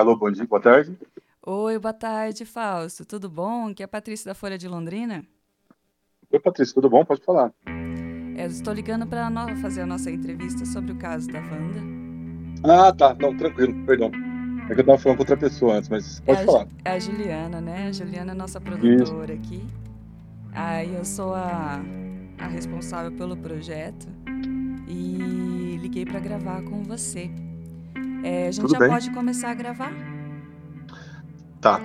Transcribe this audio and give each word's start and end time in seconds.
Alô, 0.00 0.16
bom 0.16 0.30
dia, 0.30 0.46
boa 0.46 0.62
tarde. 0.62 0.96
Oi, 1.46 1.78
boa 1.78 1.92
tarde, 1.92 2.46
Fausto. 2.46 3.04
Tudo 3.04 3.28
bom? 3.28 3.68
Aqui 3.68 3.82
é 3.82 3.84
a 3.84 3.88
Patrícia 3.88 4.30
da 4.30 4.34
Folha 4.34 4.56
de 4.56 4.66
Londrina. 4.66 5.22
Oi, 6.32 6.40
Patrícia, 6.40 6.72
tudo 6.72 6.88
bom? 6.88 7.04
Pode 7.04 7.22
falar. 7.22 7.52
É, 8.34 8.46
estou 8.46 8.72
ligando 8.72 9.06
para 9.06 9.54
fazer 9.56 9.82
a 9.82 9.86
nossa 9.86 10.10
entrevista 10.10 10.64
sobre 10.64 10.92
o 10.92 10.96
caso 10.96 11.28
da 11.28 11.40
Wanda. 11.40 11.82
Ah, 12.64 12.90
tá. 12.94 13.14
Não, 13.20 13.36
tranquilo, 13.36 13.74
perdão. 13.84 14.10
É 14.70 14.74
que 14.74 14.80
eu 14.80 14.80
estava 14.80 14.96
falando 14.96 15.18
com 15.18 15.22
outra 15.22 15.36
pessoa 15.36 15.74
antes, 15.74 15.90
mas 15.90 16.20
pode 16.20 16.40
é 16.40 16.44
falar. 16.46 16.66
É 16.82 16.92
a 16.92 16.98
Juliana, 16.98 17.60
né? 17.60 17.88
A 17.88 17.92
Juliana 17.92 18.32
é 18.32 18.34
nossa 18.34 18.58
produtora 18.58 19.34
Isso. 19.34 19.46
aqui. 19.46 19.62
Aí 20.54 20.94
eu 20.94 21.04
sou 21.04 21.34
a, 21.34 21.78
a 22.38 22.46
responsável 22.46 23.12
pelo 23.12 23.36
projeto 23.36 24.08
e 24.88 25.76
liguei 25.76 26.06
para 26.06 26.20
gravar 26.20 26.62
com 26.62 26.82
você. 26.84 27.30
É, 28.22 28.48
a 28.48 28.50
gente 28.50 28.62
Tudo 28.62 28.72
já 28.72 28.78
bem. 28.78 28.88
pode 28.88 29.10
começar 29.10 29.50
a 29.50 29.54
gravar? 29.54 29.92
Tá. 31.60 31.80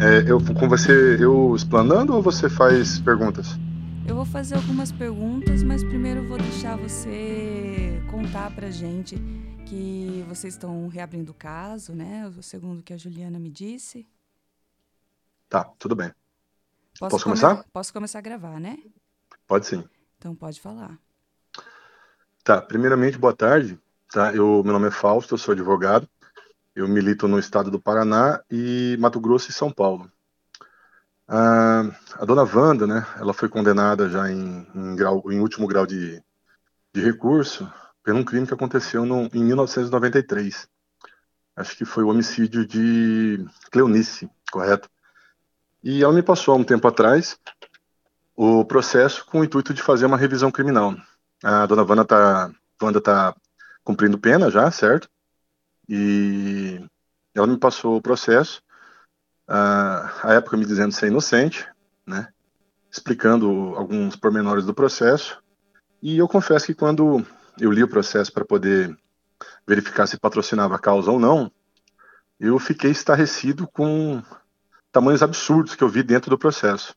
É, 0.00 0.30
eu, 0.30 0.38
com 0.54 0.68
você, 0.68 1.16
eu 1.22 1.54
explanando 1.54 2.14
ou 2.14 2.22
você 2.22 2.48
faz 2.48 2.98
perguntas? 3.00 3.58
Eu 4.06 4.14
vou 4.16 4.24
fazer 4.24 4.56
algumas 4.56 4.92
perguntas, 4.92 5.62
mas 5.62 5.82
primeiro 5.82 6.28
vou 6.28 6.36
deixar 6.36 6.76
você 6.76 8.02
contar 8.10 8.50
pra 8.54 8.70
gente 8.70 9.16
que 9.66 10.24
vocês 10.28 10.54
estão 10.54 10.88
reabrindo 10.88 11.32
o 11.32 11.34
caso, 11.34 11.94
né? 11.94 12.30
Segundo 12.42 12.80
o 12.80 12.82
que 12.82 12.92
a 12.92 12.96
Juliana 12.98 13.38
me 13.38 13.50
disse. 13.50 14.06
Tá, 15.48 15.64
tudo 15.78 15.96
bem. 15.96 16.10
Posso, 16.98 17.10
Posso 17.10 17.24
começar? 17.24 17.56
Come 17.56 17.64
posso 17.72 17.92
começar 17.92 18.18
a 18.18 18.22
gravar, 18.22 18.60
né? 18.60 18.76
Pode 19.46 19.66
sim. 19.66 19.84
Então 20.18 20.34
pode 20.34 20.60
falar. 20.60 20.98
Tá, 22.42 22.60
primeiramente, 22.60 23.18
boa 23.18 23.34
tarde. 23.34 23.78
Tá, 24.10 24.34
eu, 24.34 24.62
meu 24.62 24.72
nome 24.72 24.88
é 24.88 24.90
Fausto, 24.90 25.34
eu 25.34 25.38
sou 25.38 25.52
advogado. 25.52 26.08
Eu 26.74 26.88
milito 26.88 27.28
no 27.28 27.38
estado 27.38 27.70
do 27.70 27.80
Paraná 27.80 28.42
e 28.50 28.96
Mato 28.98 29.20
Grosso 29.20 29.50
e 29.50 29.52
São 29.52 29.70
Paulo. 29.70 30.10
Ah, 31.26 31.90
a 32.14 32.24
dona 32.24 32.42
Wanda, 32.42 32.86
né, 32.86 33.06
ela 33.16 33.32
foi 33.32 33.48
condenada 33.48 34.10
já 34.10 34.30
em, 34.30 34.66
em, 34.74 34.96
grau, 34.96 35.22
em 35.32 35.40
último 35.40 35.66
grau 35.66 35.86
de, 35.86 36.22
de 36.92 37.00
recurso 37.00 37.70
por 38.02 38.14
um 38.14 38.22
crime 38.22 38.46
que 38.46 38.52
aconteceu 38.52 39.06
no, 39.06 39.28
em 39.32 39.42
1993. 39.42 40.68
Acho 41.56 41.76
que 41.76 41.84
foi 41.84 42.04
o 42.04 42.08
homicídio 42.08 42.66
de 42.66 43.44
Cleonice, 43.70 44.28
correto? 44.50 44.90
E 45.82 46.02
ela 46.02 46.12
me 46.12 46.22
passou 46.22 46.54
há 46.54 46.56
um 46.56 46.64
tempo 46.64 46.86
atrás 46.88 47.38
o 48.36 48.64
processo 48.64 49.24
com 49.26 49.40
o 49.40 49.44
intuito 49.44 49.72
de 49.72 49.82
fazer 49.82 50.06
uma 50.06 50.16
revisão 50.16 50.50
criminal. 50.50 50.94
A 51.42 51.66
dona 51.66 51.82
Wanda 51.82 52.02
está 52.02 52.50
Wanda 52.82 53.00
tá 53.00 53.34
cumprindo 53.84 54.18
pena 54.18 54.50
já, 54.50 54.70
certo? 54.70 55.08
E 55.88 56.80
ela 57.34 57.46
me 57.46 57.58
passou 57.58 57.96
o 57.96 58.02
processo, 58.02 58.62
a, 59.46 60.30
a 60.30 60.34
época 60.34 60.56
me 60.56 60.64
dizendo 60.64 60.92
ser 60.92 61.08
inocente, 61.08 61.68
né? 62.06 62.28
Explicando 62.90 63.74
alguns 63.76 64.16
pormenores 64.16 64.64
do 64.64 64.74
processo. 64.74 65.42
E 66.02 66.18
eu 66.18 66.28
confesso 66.28 66.66
que 66.66 66.74
quando 66.74 67.24
eu 67.60 67.70
li 67.70 67.82
o 67.82 67.88
processo 67.88 68.32
para 68.32 68.44
poder 68.44 68.96
verificar 69.66 70.06
se 70.06 70.18
patrocinava 70.18 70.76
a 70.76 70.78
causa 70.78 71.10
ou 71.10 71.18
não, 71.18 71.50
eu 72.38 72.58
fiquei 72.58 72.90
estarrecido 72.90 73.66
com 73.68 74.22
tamanhos 74.92 75.22
absurdos 75.22 75.74
que 75.74 75.82
eu 75.82 75.88
vi 75.88 76.02
dentro 76.02 76.30
do 76.30 76.38
processo. 76.38 76.94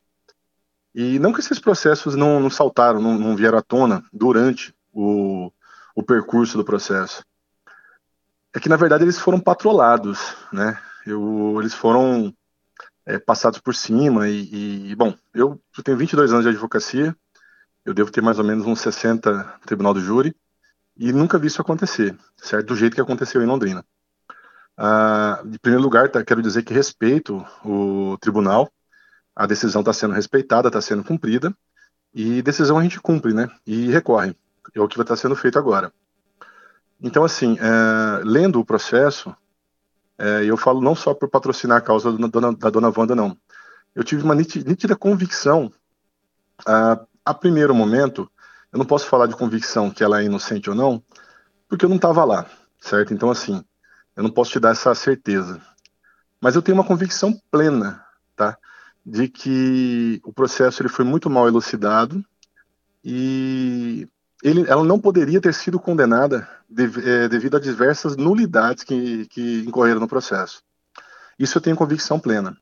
E 0.94 1.18
não 1.18 1.32
que 1.32 1.40
esses 1.40 1.58
processos 1.58 2.14
não, 2.16 2.40
não 2.40 2.50
saltaram, 2.50 3.00
não, 3.00 3.18
não, 3.18 3.36
vieram 3.36 3.58
à 3.58 3.62
tona 3.62 4.02
durante 4.12 4.74
o, 4.92 5.52
o 5.94 6.02
percurso 6.02 6.56
do 6.56 6.64
processo. 6.64 7.22
É 8.54 8.58
que, 8.58 8.68
na 8.68 8.76
verdade, 8.76 9.04
eles 9.04 9.18
foram 9.18 9.38
patrolados, 9.38 10.34
né? 10.52 10.78
Eu, 11.06 11.56
eles 11.60 11.74
foram 11.74 12.34
é, 13.06 13.18
passados 13.18 13.60
por 13.60 13.74
cima 13.74 14.28
e, 14.28 14.90
e, 14.90 14.94
bom, 14.94 15.14
eu, 15.34 15.60
tenho 15.84 15.96
22 15.96 16.32
anos 16.32 16.44
de 16.44 16.50
advocacia, 16.50 17.16
eu 17.84 17.94
devo 17.94 18.10
ter 18.10 18.20
mais 18.20 18.38
ou 18.38 18.44
menos 18.44 18.66
uns 18.66 18.80
60 18.80 19.32
no 19.32 19.66
tribunal 19.66 19.94
do 19.94 20.00
júri, 20.00 20.34
e 20.96 21.12
nunca 21.12 21.38
vi 21.38 21.46
isso 21.46 21.62
acontecer, 21.62 22.18
certo? 22.36 22.66
Do 22.66 22.76
jeito 22.76 22.94
que 22.94 23.00
aconteceu 23.00 23.42
em 23.42 23.46
Londrina. 23.46 23.84
Ah, 24.76 25.42
em 25.44 25.58
primeiro 25.58 25.82
lugar, 25.82 26.10
tá, 26.10 26.22
quero 26.24 26.42
dizer 26.42 26.62
que 26.62 26.74
respeito 26.74 27.44
o 27.64 28.18
tribunal, 28.20 28.70
a 29.38 29.46
decisão 29.46 29.82
está 29.82 29.92
sendo 29.92 30.14
respeitada, 30.14 30.66
está 30.66 30.80
sendo 30.80 31.04
cumprida, 31.04 31.56
e 32.12 32.42
decisão 32.42 32.76
a 32.76 32.82
gente 32.82 33.00
cumpre, 33.00 33.32
né? 33.32 33.48
E 33.64 33.88
recorre. 33.88 34.36
É 34.74 34.80
o 34.80 34.88
que 34.88 34.96
vai 34.96 35.04
estar 35.04 35.16
sendo 35.16 35.36
feito 35.36 35.56
agora. 35.56 35.92
Então, 37.00 37.22
assim, 37.24 37.56
é, 37.60 38.24
lendo 38.24 38.58
o 38.58 38.64
processo, 38.64 39.32
é, 40.18 40.44
eu 40.44 40.56
falo 40.56 40.80
não 40.80 40.96
só 40.96 41.14
por 41.14 41.28
patrocinar 41.28 41.78
a 41.78 41.80
causa 41.80 42.12
da 42.12 42.26
dona, 42.26 42.52
da 42.52 42.68
dona 42.68 42.92
Wanda, 42.94 43.14
não. 43.14 43.38
Eu 43.94 44.02
tive 44.02 44.24
uma 44.24 44.34
nítida 44.34 44.96
convicção, 44.96 45.72
a, 46.66 47.00
a 47.24 47.32
primeiro 47.32 47.72
momento, 47.72 48.28
eu 48.72 48.78
não 48.78 48.86
posso 48.86 49.06
falar 49.06 49.28
de 49.28 49.36
convicção 49.36 49.88
que 49.88 50.02
ela 50.02 50.20
é 50.20 50.24
inocente 50.24 50.68
ou 50.68 50.74
não, 50.74 51.00
porque 51.68 51.84
eu 51.84 51.88
não 51.88 51.96
estava 51.96 52.24
lá, 52.24 52.44
certo? 52.80 53.14
Então, 53.14 53.30
assim, 53.30 53.64
eu 54.16 54.24
não 54.24 54.30
posso 54.30 54.50
te 54.50 54.58
dar 54.58 54.70
essa 54.70 54.92
certeza. 54.96 55.62
Mas 56.40 56.56
eu 56.56 56.62
tenho 56.62 56.76
uma 56.76 56.84
convicção 56.84 57.40
plena, 57.52 58.04
tá? 58.34 58.58
De 59.10 59.26
que 59.26 60.20
o 60.22 60.32
processo 60.32 60.82
ele 60.82 60.90
foi 60.90 61.04
muito 61.04 61.30
mal 61.30 61.48
elucidado 61.48 62.22
e 63.02 64.06
ele, 64.42 64.68
ela 64.68 64.84
não 64.84 65.00
poderia 65.00 65.40
ter 65.40 65.54
sido 65.54 65.80
condenada 65.80 66.46
é, 67.04 67.26
devido 67.26 67.56
a 67.56 67.60
diversas 67.60 68.16
nulidades 68.16 68.84
que, 68.84 69.26
que 69.28 69.64
incorreram 69.66 70.00
no 70.00 70.08
processo. 70.08 70.62
Isso 71.38 71.56
eu 71.56 71.62
tenho 71.62 71.74
convicção 71.74 72.20
plena. 72.20 72.54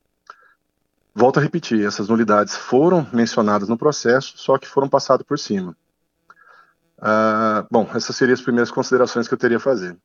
Volto 1.12 1.40
a 1.40 1.42
repetir, 1.42 1.84
essas 1.84 2.08
nulidades 2.08 2.54
foram 2.54 3.08
mencionadas 3.12 3.68
no 3.68 3.76
processo, 3.76 4.34
só 4.36 4.56
que 4.56 4.68
foram 4.68 4.88
passadas 4.88 5.26
por 5.26 5.38
cima. 5.38 5.76
Ah, 6.98 7.66
bom, 7.70 7.88
essas 7.94 8.14
seriam 8.14 8.34
as 8.34 8.40
primeiras 8.40 8.70
considerações 8.70 9.26
que 9.26 9.34
eu 9.34 9.38
teria 9.38 9.56
a 9.56 9.60
fazer. 9.60 9.96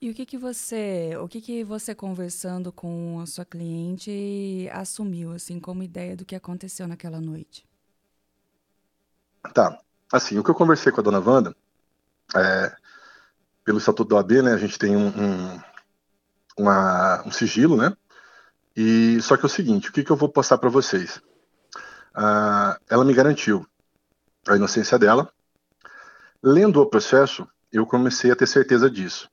E 0.00 0.10
o 0.10 0.14
que 0.14 0.24
que 0.24 0.38
você, 0.38 1.16
o 1.20 1.26
que 1.26 1.40
que 1.40 1.64
você 1.64 1.92
conversando 1.92 2.70
com 2.70 3.18
a 3.20 3.26
sua 3.26 3.44
cliente 3.44 4.68
assumiu 4.72 5.32
assim 5.32 5.58
como 5.58 5.82
ideia 5.82 6.16
do 6.16 6.24
que 6.24 6.36
aconteceu 6.36 6.86
naquela 6.86 7.20
noite? 7.20 7.66
Tá, 9.52 9.76
assim, 10.12 10.38
o 10.38 10.44
que 10.44 10.50
eu 10.50 10.54
conversei 10.54 10.92
com 10.92 11.00
a 11.00 11.02
dona 11.02 11.18
Wanda, 11.18 11.56
é, 12.36 12.76
pelo 13.64 13.78
estatuto 13.78 14.10
do 14.10 14.16
AB, 14.16 14.42
né, 14.42 14.52
a 14.52 14.56
gente 14.56 14.78
tem 14.78 14.96
um, 14.96 15.08
um, 15.08 15.60
uma, 16.56 17.26
um 17.26 17.30
sigilo, 17.32 17.76
né, 17.76 17.92
e 18.76 19.20
só 19.20 19.36
que 19.36 19.44
é 19.44 19.46
o 19.46 19.50
seguinte, 19.50 19.90
o 19.90 19.92
que 19.92 20.04
que 20.04 20.12
eu 20.12 20.16
vou 20.16 20.28
passar 20.28 20.58
para 20.58 20.70
vocês? 20.70 21.20
Ah, 22.14 22.78
ela 22.88 23.04
me 23.04 23.12
garantiu 23.12 23.66
a 24.46 24.54
inocência 24.54 24.96
dela. 24.96 25.32
Lendo 26.40 26.80
o 26.80 26.86
processo, 26.86 27.48
eu 27.72 27.84
comecei 27.84 28.30
a 28.30 28.36
ter 28.36 28.46
certeza 28.46 28.88
disso. 28.88 29.28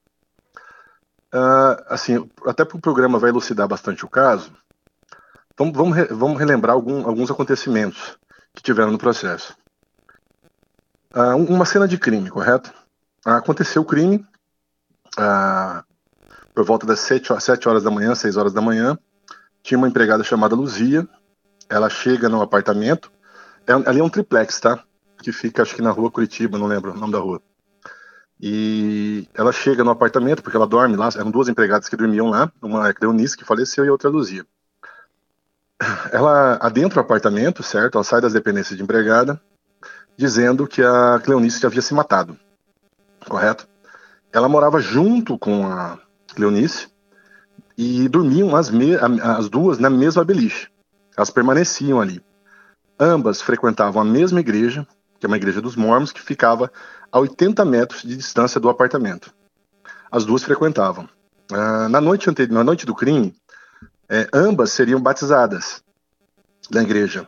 Uh, 1.34 1.84
assim, 1.88 2.30
até 2.46 2.64
porque 2.64 2.78
o 2.78 2.82
programa 2.82 3.20
vai 3.20 3.30
elucidar 3.30 3.68
bastante 3.68 4.06
o 4.06 4.10
caso, 4.10 4.52
vamos, 5.58 5.76
vamos, 5.76 5.96
re, 5.96 6.06
vamos 6.06 6.40
relembrar 6.40 6.74
algum, 6.76 7.06
alguns 7.06 7.30
acontecimentos 7.30 8.18
que 8.54 8.64
tiveram 8.64 8.92
no 8.92 8.98
processo. 8.98 9.56
Uh, 11.14 11.36
uma 11.36 11.66
cena 11.66 11.88
de 11.88 11.98
crime, 11.98 12.30
correto? 12.30 12.74
Uh, 13.26 13.32
aconteceu 13.32 13.82
o 13.82 13.86
crime 13.86 14.26
por 16.54 16.64
volta 16.64 16.86
das 16.86 17.00
7, 17.02 17.34
7 17.40 17.70
horas 17.70 17.84
da 17.84 17.92
manhã, 17.92 18.16
6 18.16 18.38
horas 18.38 18.54
da 18.54 18.62
manhã. 18.62 18.98
Tinha 19.62 19.78
uma 19.78 19.88
empregada 19.88 20.24
chamada 20.24 20.56
Luzia. 20.56 21.08
Ela 21.70 21.90
chega 21.90 22.30
no 22.30 22.42
apartamento. 22.42 23.12
É, 23.68 23.74
ali 23.74 24.00
é 24.00 24.04
um 24.04 24.10
triplex, 24.10 24.60
tá? 24.60 24.84
Que 25.22 25.32
fica, 25.32 25.64
acho 25.64 25.76
que 25.76 25.82
na 25.82 25.92
rua 25.92 26.12
Curitiba, 26.12 26.58
não 26.58 26.68
lembro 26.68 26.94
o 26.94 26.98
nome 26.98 27.12
da 27.12 27.20
rua. 27.20 27.42
E 28.40 29.28
ela 29.34 29.52
chega 29.52 29.84
no 29.84 29.92
apartamento, 29.92 30.44
porque 30.44 30.58
ela 30.58 30.68
dorme 30.68 30.96
lá, 30.96 31.10
eram 31.16 31.32
duas 31.32 31.48
empregadas 31.48 31.88
que 31.88 31.96
dormiam 31.96 32.30
lá, 32.30 32.52
uma 32.62 32.90
é 32.90 32.94
Cleonice, 32.94 33.38
que 33.38 33.46
faleceu, 33.46 33.86
e 33.86 33.90
outra 33.90 34.10
Luzia. 34.10 34.46
Ela 36.12 36.58
adentra 36.62 37.00
o 37.00 37.02
apartamento, 37.02 37.64
certo? 37.64 37.96
Ela 37.96 38.04
sai 38.04 38.22
das 38.22 38.34
dependências 38.34 38.78
de 38.78 38.84
empregada, 38.84 39.42
dizendo 40.18 40.68
que 40.68 40.82
a 40.82 41.20
Cleonice 41.24 41.66
havia 41.66 41.82
se 41.82 41.94
matado, 41.94 42.38
correto? 43.28 43.68
Ela 44.32 44.50
morava 44.50 44.80
junto 44.80 45.38
com 45.38 45.68
a 45.68 45.98
Cleonice 46.34 46.88
e 47.78 48.08
dormiam 48.10 48.56
as, 48.56 48.70
me 48.70 48.96
as 48.96 49.50
duas 49.50 49.80
na 49.80 49.90
mesma 49.90 50.24
beliche. 50.24 50.70
Elas 51.16 51.30
permaneciam 51.30 52.02
ali. 52.02 52.22
Ambas 53.00 53.42
frequentavam 53.42 54.02
a 54.02 54.06
mesma 54.06 54.40
igreja, 54.40 54.88
que 55.20 55.26
é 55.26 55.28
uma 55.28 55.38
igreja 55.38 55.62
dos 55.62 55.76
mormons, 55.76 56.12
que 56.12 56.22
ficava 56.22 56.72
a 57.16 57.20
80 57.20 57.64
metros 57.64 58.02
de 58.02 58.18
distância 58.18 58.60
do 58.60 58.68
apartamento. 58.68 59.34
As 60.12 60.26
duas 60.26 60.44
frequentavam. 60.44 61.08
Ah, 61.50 61.88
na, 61.88 62.02
noite 62.02 62.30
anterior, 62.30 62.54
na 62.54 62.64
noite 62.64 62.86
do 62.86 62.94
crime, 62.94 63.34
é, 64.10 64.28
ambas 64.34 64.74
seriam 64.74 65.00
batizadas 65.00 65.82
na 66.70 66.84
igreja. 66.84 67.26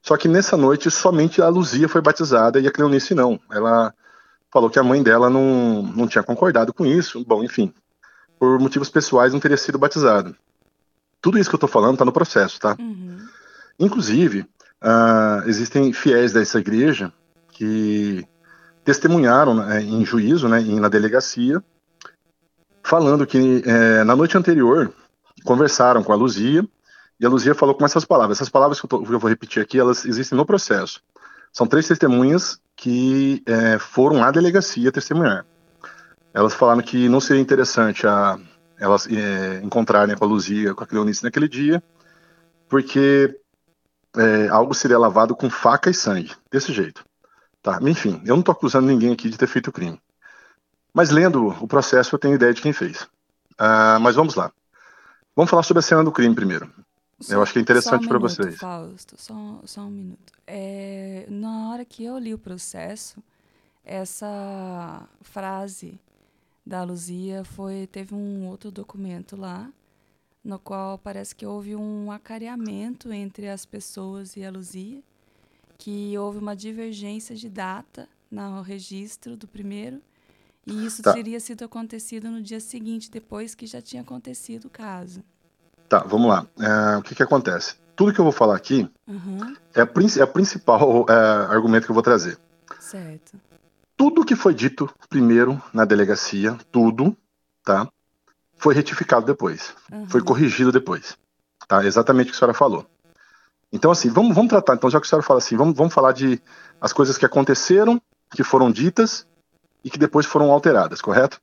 Só 0.00 0.16
que 0.16 0.26
nessa 0.26 0.56
noite 0.56 0.90
somente 0.90 1.42
a 1.42 1.48
Luzia 1.50 1.86
foi 1.86 2.00
batizada 2.00 2.58
e 2.58 2.66
a 2.66 2.70
Cleonice 2.70 3.14
não. 3.14 3.38
Ela 3.50 3.92
falou 4.50 4.70
que 4.70 4.78
a 4.78 4.82
mãe 4.82 5.02
dela 5.02 5.28
não, 5.28 5.82
não 5.82 6.08
tinha 6.08 6.24
concordado 6.24 6.72
com 6.72 6.86
isso. 6.86 7.22
Bom, 7.26 7.44
enfim, 7.44 7.74
por 8.38 8.58
motivos 8.58 8.88
pessoais 8.88 9.34
não 9.34 9.40
teria 9.40 9.58
sido 9.58 9.76
batizada. 9.76 10.34
Tudo 11.20 11.38
isso 11.38 11.50
que 11.50 11.54
eu 11.54 11.58
estou 11.58 11.68
falando 11.68 11.96
está 11.96 12.06
no 12.06 12.12
processo, 12.12 12.58
tá? 12.58 12.74
Uhum. 12.78 13.18
Inclusive, 13.78 14.46
uh, 14.82 15.46
existem 15.46 15.92
fiéis 15.92 16.32
dessa 16.32 16.58
igreja 16.58 17.12
que 17.52 18.26
testemunharam 18.88 19.52
né, 19.52 19.82
em 19.82 20.02
juízo, 20.02 20.48
né, 20.48 20.60
na 20.62 20.88
delegacia, 20.88 21.62
falando 22.82 23.26
que 23.26 23.62
é, 23.66 24.02
na 24.02 24.16
noite 24.16 24.38
anterior 24.38 24.90
conversaram 25.44 26.02
com 26.02 26.10
a 26.10 26.16
Luzia 26.16 26.66
e 27.20 27.26
a 27.26 27.28
Luzia 27.28 27.54
falou 27.54 27.74
com 27.74 27.84
essas 27.84 28.06
palavras. 28.06 28.38
Essas 28.38 28.48
palavras 28.48 28.80
que 28.80 28.86
eu, 28.86 28.88
tô, 28.88 29.02
que 29.02 29.12
eu 29.12 29.18
vou 29.18 29.28
repetir 29.28 29.62
aqui, 29.62 29.78
elas 29.78 30.06
existem 30.06 30.38
no 30.38 30.46
processo. 30.46 31.02
São 31.52 31.66
três 31.66 31.86
testemunhas 31.86 32.58
que 32.74 33.42
é, 33.44 33.78
foram 33.78 34.24
à 34.24 34.30
delegacia 34.30 34.90
testemunhar. 34.90 35.44
Elas 36.32 36.54
falaram 36.54 36.80
que 36.80 37.10
não 37.10 37.20
seria 37.20 37.42
interessante 37.42 38.06
a, 38.06 38.38
elas 38.80 39.06
é, 39.06 39.60
encontrarem 39.62 40.16
com 40.16 40.24
a 40.24 40.28
Luzia, 40.28 40.72
com 40.72 40.82
a 40.82 40.86
Cleonice 40.86 41.24
naquele 41.24 41.46
dia, 41.46 41.82
porque 42.70 43.38
é, 44.16 44.48
algo 44.48 44.72
seria 44.72 44.98
lavado 44.98 45.36
com 45.36 45.50
faca 45.50 45.90
e 45.90 45.94
sangue, 45.94 46.32
desse 46.50 46.72
jeito. 46.72 47.04
Tá? 47.62 47.78
Enfim, 47.82 48.20
eu 48.24 48.34
não 48.34 48.40
estou 48.40 48.52
acusando 48.52 48.86
ninguém 48.86 49.12
aqui 49.12 49.28
de 49.28 49.36
ter 49.36 49.46
feito 49.46 49.68
o 49.68 49.72
crime. 49.72 50.00
Mas 50.92 51.10
lendo 51.10 51.48
o 51.48 51.68
processo, 51.68 52.14
eu 52.14 52.18
tenho 52.18 52.34
ideia 52.34 52.52
de 52.54 52.62
quem 52.62 52.72
fez. 52.72 53.02
Uh, 53.60 54.00
mas 54.00 54.16
vamos 54.16 54.34
lá. 54.34 54.52
Vamos 55.34 55.50
falar 55.50 55.62
sobre 55.62 55.80
a 55.80 55.82
cena 55.82 56.02
do 56.02 56.12
crime 56.12 56.34
primeiro. 56.34 56.70
Só, 57.20 57.34
eu 57.34 57.42
acho 57.42 57.52
que 57.52 57.58
é 57.58 57.62
interessante 57.62 58.06
um 58.06 58.08
para 58.08 58.18
vocês. 58.18 58.56
Fausto, 58.56 59.14
só, 59.18 59.60
só 59.64 59.82
um 59.82 59.90
minuto. 59.90 60.32
É, 60.46 61.26
na 61.28 61.70
hora 61.70 61.84
que 61.84 62.04
eu 62.04 62.16
li 62.18 62.32
o 62.32 62.38
processo, 62.38 63.22
essa 63.84 65.02
frase 65.22 66.00
da 66.64 66.84
Luzia 66.84 67.44
foi 67.44 67.86
teve 67.86 68.14
um 68.14 68.46
outro 68.46 68.70
documento 68.70 69.36
lá 69.36 69.68
no 70.44 70.58
qual 70.58 70.98
parece 70.98 71.34
que 71.34 71.44
houve 71.44 71.76
um 71.76 72.10
acareamento 72.10 73.12
entre 73.12 73.48
as 73.48 73.66
pessoas 73.66 74.36
e 74.36 74.44
a 74.44 74.50
Luzia, 74.50 75.02
que 75.78 76.18
houve 76.18 76.38
uma 76.38 76.54
divergência 76.56 77.34
de 77.34 77.48
data 77.48 78.08
no 78.30 78.60
registro 78.60 79.36
do 79.36 79.46
primeiro, 79.46 80.02
e 80.66 80.84
isso 80.84 81.02
tá. 81.02 81.14
teria 81.14 81.40
sido 81.40 81.64
acontecido 81.64 82.30
no 82.30 82.42
dia 82.42 82.60
seguinte, 82.60 83.10
depois 83.10 83.54
que 83.54 83.66
já 83.66 83.80
tinha 83.80 84.02
acontecido 84.02 84.66
o 84.66 84.70
caso. 84.70 85.22
Tá, 85.88 86.00
vamos 86.00 86.28
lá. 86.28 86.46
É, 86.60 86.96
o 86.98 87.02
que, 87.02 87.14
que 87.14 87.22
acontece? 87.22 87.76
Tudo 87.96 88.12
que 88.12 88.20
eu 88.20 88.24
vou 88.24 88.32
falar 88.32 88.56
aqui 88.56 88.90
uhum. 89.06 89.54
é, 89.74 89.80
a, 89.80 89.88
é 90.20 90.24
o 90.24 90.28
principal 90.28 91.06
é, 91.08 91.12
argumento 91.54 91.86
que 91.86 91.90
eu 91.90 91.94
vou 91.94 92.02
trazer. 92.02 92.38
Certo. 92.78 93.40
Tudo 93.96 94.24
que 94.24 94.36
foi 94.36 94.52
dito 94.52 94.92
primeiro 95.08 95.60
na 95.72 95.84
delegacia, 95.84 96.56
tudo, 96.70 97.16
tá? 97.64 97.88
foi 98.58 98.74
retificado 98.74 99.24
depois, 99.24 99.74
uhum. 99.90 100.06
foi 100.08 100.20
corrigido 100.20 100.70
depois. 100.70 101.16
Tá? 101.66 101.84
Exatamente 101.84 102.28
o 102.28 102.30
que 102.30 102.36
a 102.36 102.38
senhora 102.38 102.54
falou. 102.54 102.86
Então, 103.72 103.90
assim, 103.90 104.08
vamos, 104.08 104.34
vamos 104.34 104.48
tratar. 104.48 104.74
Então, 104.74 104.90
já 104.90 105.00
que 105.00 105.06
a 105.06 105.08
senhora 105.08 105.26
fala 105.26 105.38
assim, 105.38 105.56
vamos, 105.56 105.76
vamos 105.76 105.92
falar 105.92 106.12
de 106.12 106.40
as 106.80 106.92
coisas 106.92 107.18
que 107.18 107.26
aconteceram, 107.26 108.00
que 108.30 108.42
foram 108.42 108.70
ditas 108.70 109.26
e 109.84 109.90
que 109.90 109.98
depois 109.98 110.26
foram 110.26 110.50
alteradas, 110.50 111.00
correto? 111.00 111.40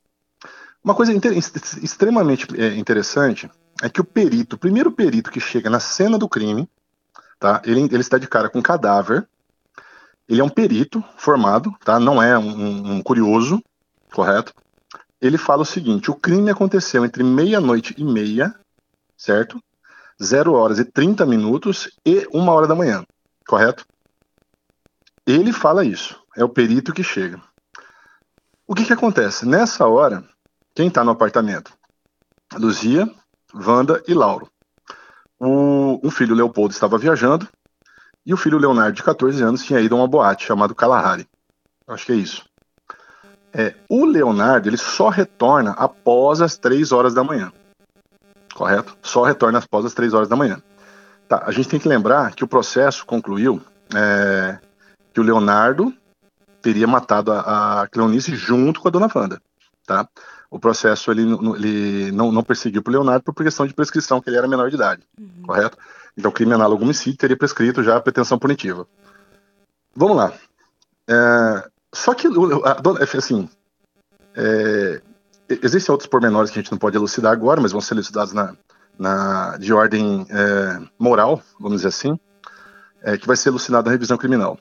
Uma 0.82 0.94
coisa 0.94 1.12
inter, 1.12 1.36
extremamente 1.36 2.46
é, 2.60 2.76
interessante 2.76 3.50
é 3.82 3.88
que 3.88 4.00
o 4.00 4.04
perito, 4.04 4.56
o 4.56 4.58
primeiro 4.58 4.90
perito 4.90 5.30
que 5.30 5.40
chega 5.40 5.68
na 5.68 5.80
cena 5.80 6.18
do 6.18 6.28
crime, 6.28 6.68
tá? 7.38 7.60
Ele, 7.64 7.82
ele 7.82 8.00
está 8.00 8.18
de 8.18 8.28
cara 8.28 8.48
com 8.48 8.58
um 8.58 8.62
cadáver. 8.62 9.26
Ele 10.28 10.40
é 10.40 10.44
um 10.44 10.48
perito 10.48 11.02
formado, 11.16 11.72
tá? 11.84 12.00
Não 12.00 12.22
é 12.22 12.38
um, 12.38 12.94
um 12.94 13.02
curioso, 13.02 13.62
correto? 14.12 14.52
ele 15.20 15.38
fala 15.38 15.62
o 15.62 15.66
seguinte: 15.66 16.10
o 16.10 16.14
crime 16.14 16.50
aconteceu 16.50 17.04
entre 17.04 17.22
meia-noite 17.22 17.94
e 17.96 18.04
meia, 18.04 18.54
certo? 19.16 19.60
0 20.22 20.52
horas 20.52 20.78
e 20.78 20.84
30 20.84 21.26
minutos 21.26 21.90
e 22.04 22.26
1 22.32 22.48
hora 22.48 22.66
da 22.66 22.74
manhã, 22.74 23.04
correto? 23.46 23.84
Ele 25.26 25.52
fala 25.52 25.84
isso, 25.84 26.20
é 26.36 26.44
o 26.44 26.48
perito 26.48 26.92
que 26.92 27.02
chega. 27.02 27.40
O 28.66 28.74
que, 28.74 28.84
que 28.84 28.92
acontece? 28.92 29.46
Nessa 29.46 29.86
hora, 29.86 30.24
quem 30.74 30.88
está 30.88 31.04
no 31.04 31.10
apartamento? 31.10 31.72
Luzia, 32.54 33.08
Wanda 33.54 34.02
e 34.06 34.14
Lauro. 34.14 34.48
O, 35.38 36.10
filho 36.10 36.34
Leopoldo 36.34 36.72
estava 36.72 36.96
viajando 36.96 37.48
e 38.24 38.32
o 38.32 38.36
filho 38.36 38.58
Leonardo, 38.58 38.96
de 38.96 39.02
14 39.02 39.42
anos, 39.42 39.62
tinha 39.62 39.80
ido 39.80 39.94
a 39.94 39.98
uma 39.98 40.08
boate 40.08 40.46
chamada 40.46 40.74
Kalahari. 40.74 41.28
Acho 41.86 42.06
que 42.06 42.12
é 42.12 42.16
isso. 42.16 42.44
É, 43.52 43.74
o 43.88 44.04
Leonardo 44.04 44.68
ele 44.68 44.76
só 44.76 45.08
retorna 45.08 45.72
após 45.72 46.40
as 46.40 46.58
três 46.58 46.90
horas 46.90 47.14
da 47.14 47.22
manhã. 47.22 47.52
Correto? 48.56 48.96
Só 49.02 49.22
retorna 49.22 49.58
após 49.58 49.84
as 49.84 49.92
três 49.92 50.14
horas 50.14 50.28
da 50.28 50.34
manhã. 50.34 50.62
Tá, 51.28 51.44
a 51.46 51.52
gente 51.52 51.68
tem 51.68 51.78
que 51.78 51.86
lembrar 51.86 52.34
que 52.34 52.42
o 52.42 52.48
processo 52.48 53.04
concluiu 53.04 53.60
é, 53.94 54.58
que 55.12 55.20
o 55.20 55.22
Leonardo 55.22 55.92
teria 56.62 56.86
matado 56.86 57.32
a, 57.32 57.82
a 57.82 57.88
Cleonice 57.88 58.34
junto 58.34 58.80
com 58.80 58.88
a 58.88 58.90
dona 58.90 59.10
Wanda. 59.14 59.42
Tá? 59.86 60.08
O 60.50 60.58
processo 60.58 61.10
ele, 61.10 61.22
ele 61.56 62.12
não, 62.12 62.32
não 62.32 62.42
perseguiu 62.42 62.82
o 62.84 62.90
Leonardo 62.90 63.22
por 63.24 63.34
questão 63.34 63.66
de 63.66 63.74
prescrição, 63.74 64.22
que 64.22 64.30
ele 64.30 64.38
era 64.38 64.48
menor 64.48 64.70
de 64.70 64.76
idade. 64.76 65.02
Uhum. 65.20 65.42
Correto? 65.46 65.76
Então, 66.16 66.32
crime 66.32 66.54
análogo 66.54 66.82
homicídio 66.82 67.18
teria 67.18 67.36
prescrito 67.36 67.82
já 67.82 67.96
a 67.96 68.00
pretensão 68.00 68.38
punitiva. 68.38 68.86
Vamos 69.94 70.16
lá. 70.16 70.32
É, 71.06 71.68
só 71.92 72.14
que, 72.14 72.26
assim, 73.18 73.50
é, 74.34 75.02
existem 75.48 75.92
outros 75.92 76.08
pormenores 76.08 76.50
que 76.50 76.58
a 76.58 76.62
gente 76.62 76.72
não 76.72 76.78
pode 76.78 76.96
elucidar 76.96 77.32
agora, 77.32 77.60
mas 77.60 77.72
vão 77.72 77.80
ser 77.80 77.94
elucidados 77.94 78.32
na, 78.32 78.54
na, 78.98 79.56
de 79.58 79.72
ordem 79.72 80.26
é, 80.28 80.80
moral, 80.98 81.42
vamos 81.58 81.78
dizer 81.78 81.88
assim, 81.88 82.18
é, 83.02 83.16
que 83.16 83.26
vai 83.26 83.36
ser 83.36 83.50
elucidado 83.50 83.86
na 83.86 83.92
revisão 83.92 84.16
criminal. 84.16 84.58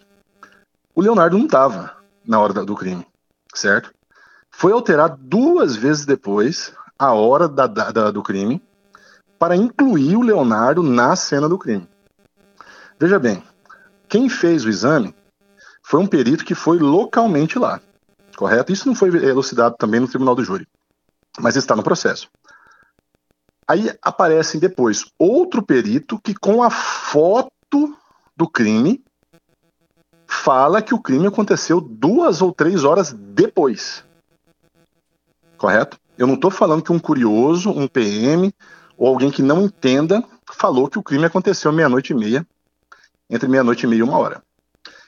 O 0.94 1.02
Leonardo 1.02 1.38
não 1.38 1.46
estava 1.46 1.96
na 2.26 2.40
hora 2.40 2.54
do 2.66 2.76
crime, 2.76 3.06
certo? 3.54 3.94
Foi 4.50 4.72
alterado 4.72 5.18
duas 5.20 5.76
vezes 5.76 6.06
depois 6.06 6.74
a 6.98 7.14
hora 7.14 7.48
da, 7.48 7.68
da, 7.68 8.12
do 8.12 8.24
crime 8.24 8.62
para 9.38 9.56
incluir 9.56 10.16
o 10.16 10.22
Leonardo 10.22 10.82
na 10.82 11.16
cena 11.16 11.50
do 11.50 11.58
crime. 11.58 11.88
Veja 12.98 13.20
bem, 13.20 13.44
quem 14.08 14.30
fez 14.30 14.64
o 14.64 14.70
exame 14.70 15.14
foi 15.84 16.00
um 16.00 16.08
perito 16.08 16.46
que 16.46 16.56
foi 16.56 16.80
localmente 16.80 17.60
lá, 17.60 17.82
correto? 18.38 18.72
Isso 18.72 18.88
não 18.88 18.96
foi 18.96 19.10
elucidado 19.10 19.76
também 19.78 20.00
no 20.00 20.08
tribunal 20.08 20.36
do 20.36 20.44
júri, 20.44 20.66
mas 21.40 21.56
está 21.56 21.76
no 21.76 21.84
processo. 21.84 22.30
Aí 23.68 23.92
aparece 24.02 24.60
depois 24.60 25.06
outro 25.18 25.64
perito 25.64 26.20
que, 26.20 26.36
com 26.36 26.62
a 26.62 26.70
foto 26.70 27.50
do 28.36 28.48
crime, 28.48 29.04
fala 30.28 30.82
que 30.82 30.94
o 30.94 31.02
crime 31.02 31.28
aconteceu 31.28 31.82
duas 31.82 32.42
ou 32.42 32.52
três 32.52 32.84
horas 32.84 33.12
depois. 33.12 34.04
Correto? 35.58 35.98
Eu 36.18 36.28
não 36.28 36.36
estou 36.36 36.52
falando 36.52 36.84
que 36.84 36.92
um 36.92 37.00
curioso, 37.00 37.72
um 37.72 37.88
PM 37.88 38.54
ou 38.98 39.08
alguém 39.08 39.32
que 39.32 39.42
não 39.42 39.64
entenda 39.64 40.24
falou 40.54 40.88
que 40.88 41.00
o 41.00 41.04
crime 41.04 41.26
aconteceu 41.26 41.72
meia-noite 41.72 42.14
e 42.14 42.16
meia, 42.16 42.48
entre 43.30 43.50
meia-noite 43.50 43.86
e 43.86 43.88
meia 43.88 44.00
e 44.00 44.04
uma 44.04 44.18
hora. 44.18 44.44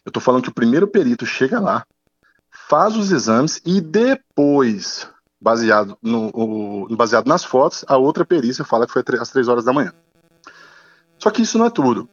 Eu 0.03 0.10
estou 0.10 0.22
falando 0.22 0.43
que 0.43 0.50
o 0.50 0.53
primeiro 0.53 0.88
perito 0.88 1.25
chega 1.25 1.60
lá, 1.60 1.86
faz 2.50 2.96
os 2.96 3.12
exames 3.12 3.62
e 3.65 3.79
depois, 3.79 5.07
baseado, 5.39 5.98
no, 6.01 6.29
o, 6.34 6.96
baseado 6.96 7.27
nas 7.27 7.44
fotos, 7.44 7.86
a 7.88 7.98
outra 7.98 8.25
perícia 8.25 8.65
fala 8.65 8.86
que 8.86 8.94
foi 8.94 9.03
às 9.20 9.29
três 9.29 9.48
horas 9.48 9.65
da 9.65 9.74
manhã. 9.74 9.94
Só 11.20 11.29
que 11.29 11.41
isso 11.41 11.58
não 11.58 11.65
é 11.65 11.70
tudo. 11.70 12.10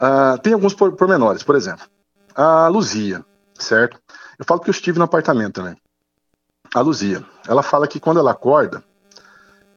Uh, 0.00 0.38
tem 0.42 0.52
alguns 0.52 0.74
pormenores, 0.74 1.42
por 1.42 1.56
exemplo, 1.56 1.86
a 2.34 2.68
Luzia, 2.68 3.24
certo? 3.54 3.98
Eu 4.38 4.44
falo 4.44 4.60
que 4.60 4.68
eu 4.68 4.72
estive 4.72 4.98
no 4.98 5.04
apartamento, 5.04 5.62
né? 5.62 5.74
A 6.74 6.80
Luzia, 6.80 7.24
ela 7.48 7.62
fala 7.62 7.88
que 7.88 7.98
quando 7.98 8.18
ela 8.18 8.32
acorda, 8.32 8.84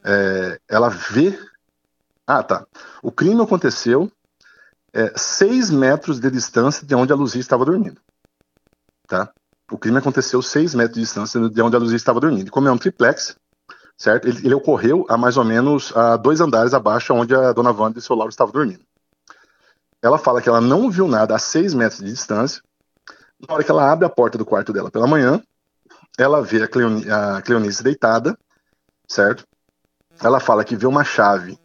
é, 0.03 0.59
ela 0.67 0.89
vê. 0.89 1.39
Ah, 2.27 2.43
tá. 2.43 2.65
O 3.01 3.11
crime 3.11 3.41
aconteceu 3.41 4.11
é, 4.93 5.13
seis 5.15 5.69
metros 5.69 6.19
de 6.19 6.29
distância 6.29 6.85
de 6.85 6.95
onde 6.95 7.13
a 7.13 7.15
Luzia 7.15 7.41
estava 7.41 7.65
dormindo. 7.65 8.01
Tá? 9.07 9.31
O 9.71 9.77
crime 9.77 9.97
aconteceu 9.97 10.41
seis 10.41 10.73
metros 10.73 10.95
de 10.95 11.01
distância 11.01 11.39
de 11.49 11.61
onde 11.61 11.75
a 11.75 11.79
Luzia 11.79 11.95
estava 11.95 12.19
dormindo. 12.19 12.51
Como 12.51 12.67
é 12.67 12.71
um 12.71 12.77
triplex, 12.77 13.35
certo? 13.97 14.27
Ele, 14.27 14.39
ele, 14.45 14.53
ocorreu 14.53 15.05
a 15.09 15.17
mais 15.17 15.37
ou 15.37 15.43
menos 15.43 15.95
a 15.95 16.17
dois 16.17 16.41
andares 16.41 16.73
abaixo 16.73 17.13
onde 17.13 17.35
a 17.35 17.51
dona 17.53 17.71
Wanda 17.71 17.99
e 17.99 18.01
seu 18.01 18.15
Lauro 18.15 18.29
estavam 18.29 18.51
dormindo. 18.51 18.83
Ela 20.01 20.17
fala 20.17 20.41
que 20.41 20.49
ela 20.49 20.61
não 20.61 20.89
viu 20.89 21.07
nada 21.07 21.35
a 21.35 21.39
seis 21.39 21.73
metros 21.73 21.99
de 21.99 22.09
distância. 22.09 22.61
Na 23.39 23.53
hora 23.53 23.63
que 23.63 23.71
ela 23.71 23.91
abre 23.91 24.05
a 24.05 24.09
porta 24.09 24.37
do 24.37 24.45
quarto 24.45 24.73
dela 24.73 24.89
pela 24.89 25.07
manhã, 25.07 25.41
ela 26.17 26.41
vê 26.41 26.63
a, 26.63 27.37
a 27.37 27.41
Cleonice 27.41 27.83
deitada, 27.83 28.37
certo? 29.07 29.45
Ela 30.21 30.39
fala 30.39 30.63
que 30.63 30.75
vê 30.75 30.85
uma 30.85 31.03
chave 31.03 31.57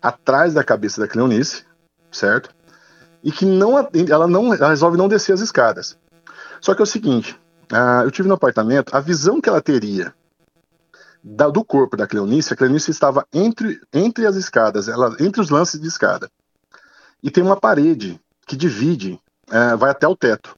atrás 0.00 0.54
da 0.54 0.64
cabeça 0.64 1.00
da 1.00 1.06
Cleonice, 1.06 1.64
certo? 2.10 2.52
e 3.22 3.30
que 3.30 3.44
não, 3.44 3.78
ela 4.08 4.26
não 4.26 4.52
ela 4.52 4.70
resolve 4.70 4.96
não 4.96 5.08
descer 5.08 5.32
as 5.32 5.40
escadas. 5.40 5.96
Só 6.60 6.74
que 6.74 6.82
é 6.82 6.84
o 6.84 6.86
seguinte, 6.86 7.38
uh, 7.72 8.04
eu 8.04 8.10
tive 8.10 8.28
no 8.28 8.34
apartamento, 8.34 8.94
a 8.94 9.00
visão 9.00 9.40
que 9.40 9.48
ela 9.48 9.60
teria 9.60 10.14
da, 11.22 11.48
do 11.48 11.64
corpo 11.64 11.96
da 11.96 12.06
Cleonice, 12.06 12.52
a 12.52 12.56
Cleonice 12.56 12.90
estava 12.90 13.26
entre, 13.32 13.80
entre 13.92 14.26
as 14.26 14.36
escadas, 14.36 14.88
ela, 14.88 15.16
entre 15.20 15.40
os 15.40 15.50
lances 15.50 15.80
de 15.80 15.88
escada. 15.88 16.30
E 17.22 17.30
tem 17.30 17.42
uma 17.42 17.56
parede 17.56 18.20
que 18.46 18.56
divide, 18.56 19.20
uh, 19.48 19.76
vai 19.76 19.90
até 19.90 20.06
o 20.06 20.16
teto, 20.16 20.56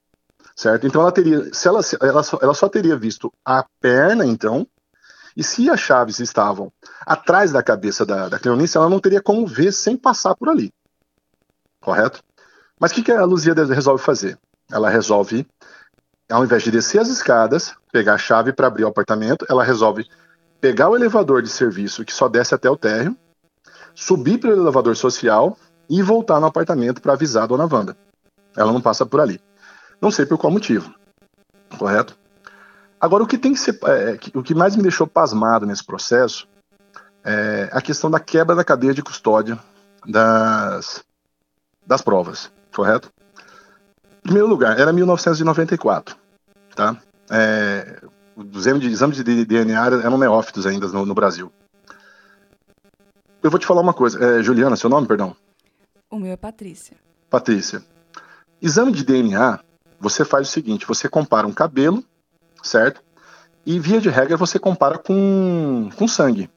certo? 0.56 0.86
Então 0.86 1.00
ela 1.00 1.12
teria, 1.12 1.52
se 1.52 1.68
ela, 1.68 1.80
ela, 2.00 2.22
só, 2.22 2.38
ela 2.40 2.54
só 2.54 2.68
teria 2.68 2.96
visto 2.96 3.32
a 3.44 3.64
perna, 3.80 4.24
então, 4.24 4.66
e 5.36 5.42
se 5.42 5.68
as 5.68 5.80
chaves 5.80 6.20
estavam 6.20 6.72
atrás 7.04 7.52
da 7.52 7.62
cabeça 7.62 8.06
da, 8.06 8.28
da 8.28 8.38
Cleonice, 8.38 8.76
ela 8.76 8.88
não 8.88 9.00
teria 9.00 9.20
como 9.20 9.46
ver 9.46 9.72
sem 9.72 9.96
passar 9.96 10.34
por 10.34 10.48
ali. 10.48 10.72
Correto? 11.80 12.22
Mas 12.80 12.92
o 12.92 12.94
que, 12.94 13.02
que 13.02 13.12
a 13.12 13.24
Luzia 13.24 13.52
resolve 13.52 14.02
fazer? 14.02 14.38
Ela 14.70 14.88
resolve, 14.88 15.46
ao 16.34 16.42
invés 16.42 16.64
de 16.64 16.70
descer 16.72 16.98
as 16.98 17.06
escadas, 17.06 17.76
pegar 17.92 18.14
a 18.14 18.18
chave 18.18 18.52
para 18.52 18.66
abrir 18.66 18.82
o 18.82 18.88
apartamento, 18.88 19.46
ela 19.48 19.62
resolve 19.62 20.04
pegar 20.60 20.88
o 20.88 20.96
elevador 20.96 21.40
de 21.40 21.48
serviço 21.48 22.04
que 22.04 22.12
só 22.12 22.28
desce 22.28 22.52
até 22.52 22.68
o 22.68 22.76
térreo, 22.76 23.16
subir 23.94 24.38
pelo 24.38 24.60
elevador 24.60 24.96
social 24.96 25.56
e 25.88 26.02
voltar 26.02 26.40
no 26.40 26.46
apartamento 26.46 27.00
para 27.00 27.12
avisar 27.12 27.44
a 27.44 27.46
dona 27.46 27.68
Wanda. 27.72 27.96
Ela 28.56 28.72
não 28.72 28.80
passa 28.80 29.06
por 29.06 29.20
ali. 29.20 29.40
Não 30.00 30.10
sei 30.10 30.26
por 30.26 30.36
qual 30.36 30.52
motivo. 30.52 30.92
Correto? 31.78 32.18
Agora, 33.00 33.22
o 33.22 33.28
que 33.28 33.38
tem 33.38 33.52
que 33.52 33.60
ser. 33.60 33.78
É, 33.84 34.18
o 34.36 34.42
que 34.42 34.56
mais 34.56 34.74
me 34.74 34.82
deixou 34.82 35.06
pasmado 35.06 35.64
nesse 35.64 35.84
processo 35.84 36.48
é 37.22 37.68
a 37.70 37.80
questão 37.80 38.10
da 38.10 38.18
quebra 38.18 38.56
da 38.56 38.64
cadeia 38.64 38.92
de 38.92 39.02
custódia 39.02 39.56
das, 40.04 41.04
das 41.86 42.02
provas, 42.02 42.50
correto? 42.74 43.08
Em 44.18 44.22
primeiro 44.22 44.48
lugar, 44.48 44.80
era 44.80 44.92
1994, 44.92 46.23
tá? 46.74 46.96
É, 47.30 48.00
os 48.36 48.66
exames 48.66 49.16
de 49.16 49.44
DNA 49.44 49.86
eram 49.86 50.18
neófitos 50.18 50.66
ainda 50.66 50.88
no, 50.88 51.06
no, 51.06 51.14
Brasil. 51.14 51.52
Eu 53.42 53.50
vou 53.50 53.58
te 53.58 53.66
falar 53.66 53.80
uma 53.80 53.94
coisa. 53.94 54.22
É, 54.22 54.42
Juliana, 54.42 54.76
seu 54.76 54.90
nome, 54.90 55.06
perdão? 55.06 55.36
O 56.10 56.18
meu 56.18 56.32
é 56.32 56.36
Patrícia. 56.36 56.96
Patrícia. 57.30 57.82
Exame 58.60 58.92
de 58.92 59.04
DNA, 59.04 59.60
você 60.00 60.24
faz 60.24 60.48
o 60.48 60.50
seguinte: 60.50 60.86
você 60.86 61.08
compara 61.08 61.46
um 61.46 61.52
cabelo 61.52 62.04
certo? 62.64 63.02
E 63.64 63.78
via 63.78 64.00
de 64.00 64.08
regra 64.08 64.36
você 64.36 64.58
compara 64.58 64.98
com, 64.98 65.88
com 65.96 66.08
sangue. 66.08 66.50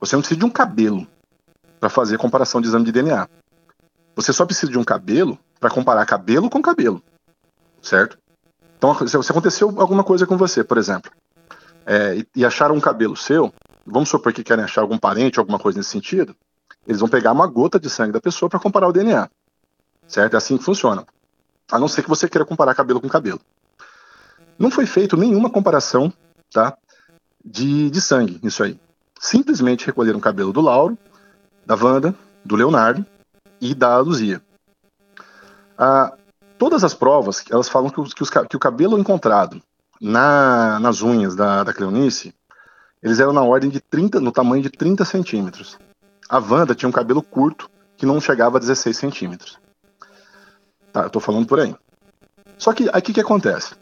Você 0.00 0.16
não 0.16 0.22
precisa 0.22 0.40
de 0.40 0.46
um 0.46 0.50
cabelo 0.50 1.06
para 1.78 1.88
fazer 1.88 2.18
comparação 2.18 2.60
de 2.60 2.68
exame 2.68 2.84
de 2.84 2.92
DNA. 2.92 3.28
Você 4.16 4.32
só 4.32 4.44
precisa 4.44 4.70
de 4.70 4.78
um 4.78 4.84
cabelo 4.84 5.38
para 5.60 5.70
comparar 5.70 6.06
cabelo 6.06 6.48
com 6.48 6.62
cabelo, 6.62 7.02
certo? 7.82 8.18
Então, 8.78 8.94
se 9.06 9.30
aconteceu 9.30 9.74
alguma 9.76 10.04
coisa 10.04 10.24
com 10.24 10.36
você, 10.36 10.62
por 10.62 10.78
exemplo, 10.78 11.10
é, 11.84 12.24
e, 12.34 12.44
acharam 12.44 12.76
um 12.76 12.80
cabelo 12.80 13.16
seu, 13.16 13.52
vamos 13.84 14.08
supor 14.08 14.32
que 14.32 14.44
querem 14.44 14.64
achar 14.64 14.82
algum 14.82 14.96
parente, 14.96 15.40
alguma 15.40 15.58
coisa 15.58 15.78
nesse 15.78 15.90
sentido, 15.90 16.34
eles 16.86 17.00
vão 17.00 17.08
pegar 17.08 17.32
uma 17.32 17.46
gota 17.48 17.78
de 17.80 17.90
sangue 17.90 18.12
da 18.12 18.20
pessoa 18.20 18.48
para 18.48 18.60
comparar 18.60 18.86
o 18.86 18.92
DNA, 18.92 19.28
certo? 20.06 20.34
É 20.34 20.36
assim 20.36 20.56
que 20.56 20.64
funciona. 20.64 21.04
A 21.70 21.78
não 21.78 21.88
ser 21.88 22.02
que 22.02 22.08
você 22.08 22.28
queira 22.28 22.44
comparar 22.44 22.74
cabelo 22.74 23.00
com 23.00 23.08
cabelo. 23.08 23.40
Não 24.56 24.70
foi 24.70 24.86
feito 24.86 25.16
nenhuma 25.16 25.50
comparação, 25.50 26.12
tá? 26.52 26.76
De, 27.44 27.90
de 27.90 28.00
sangue, 28.00 28.38
isso 28.44 28.62
aí. 28.62 28.78
Simplesmente 29.18 29.86
recolheram 29.86 30.18
o 30.18 30.22
cabelo 30.22 30.52
do 30.52 30.60
Lauro, 30.60 30.96
da 31.66 31.74
Wanda, 31.74 32.14
do 32.44 32.54
Leonardo 32.54 33.04
e 33.60 33.74
da 33.74 33.98
Luzia. 33.98 34.40
Ah, 35.76 36.16
todas 36.58 36.84
as 36.84 36.94
provas, 36.94 37.44
elas 37.50 37.68
falam 37.68 37.88
que, 37.88 38.14
que, 38.14 38.22
os, 38.22 38.30
que 38.30 38.56
o 38.56 38.60
cabelo 38.60 38.98
encontrado 38.98 39.62
na, 40.00 40.78
nas 40.80 41.02
unhas 41.02 41.34
da, 41.34 41.64
da 41.64 41.72
Cleonice, 41.72 42.34
eles 43.02 43.20
eram 43.20 43.32
na 43.32 43.42
ordem 43.42 43.70
de 43.70 43.80
30, 43.80 44.20
no 44.20 44.32
tamanho 44.32 44.62
de 44.62 44.70
30 44.70 45.04
centímetros. 45.04 45.78
A 46.28 46.38
Wanda 46.38 46.74
tinha 46.74 46.88
um 46.88 46.92
cabelo 46.92 47.22
curto 47.22 47.70
que 47.96 48.04
não 48.04 48.20
chegava 48.20 48.58
a 48.58 48.60
16 48.60 48.96
centímetros. 48.96 49.58
Tá, 50.92 51.02
eu 51.02 51.10
tô 51.10 51.20
falando 51.20 51.46
por 51.46 51.60
aí. 51.60 51.74
Só 52.56 52.72
que 52.72 52.88
aqui 52.92 53.12
que 53.12 53.20
acontece? 53.20 53.74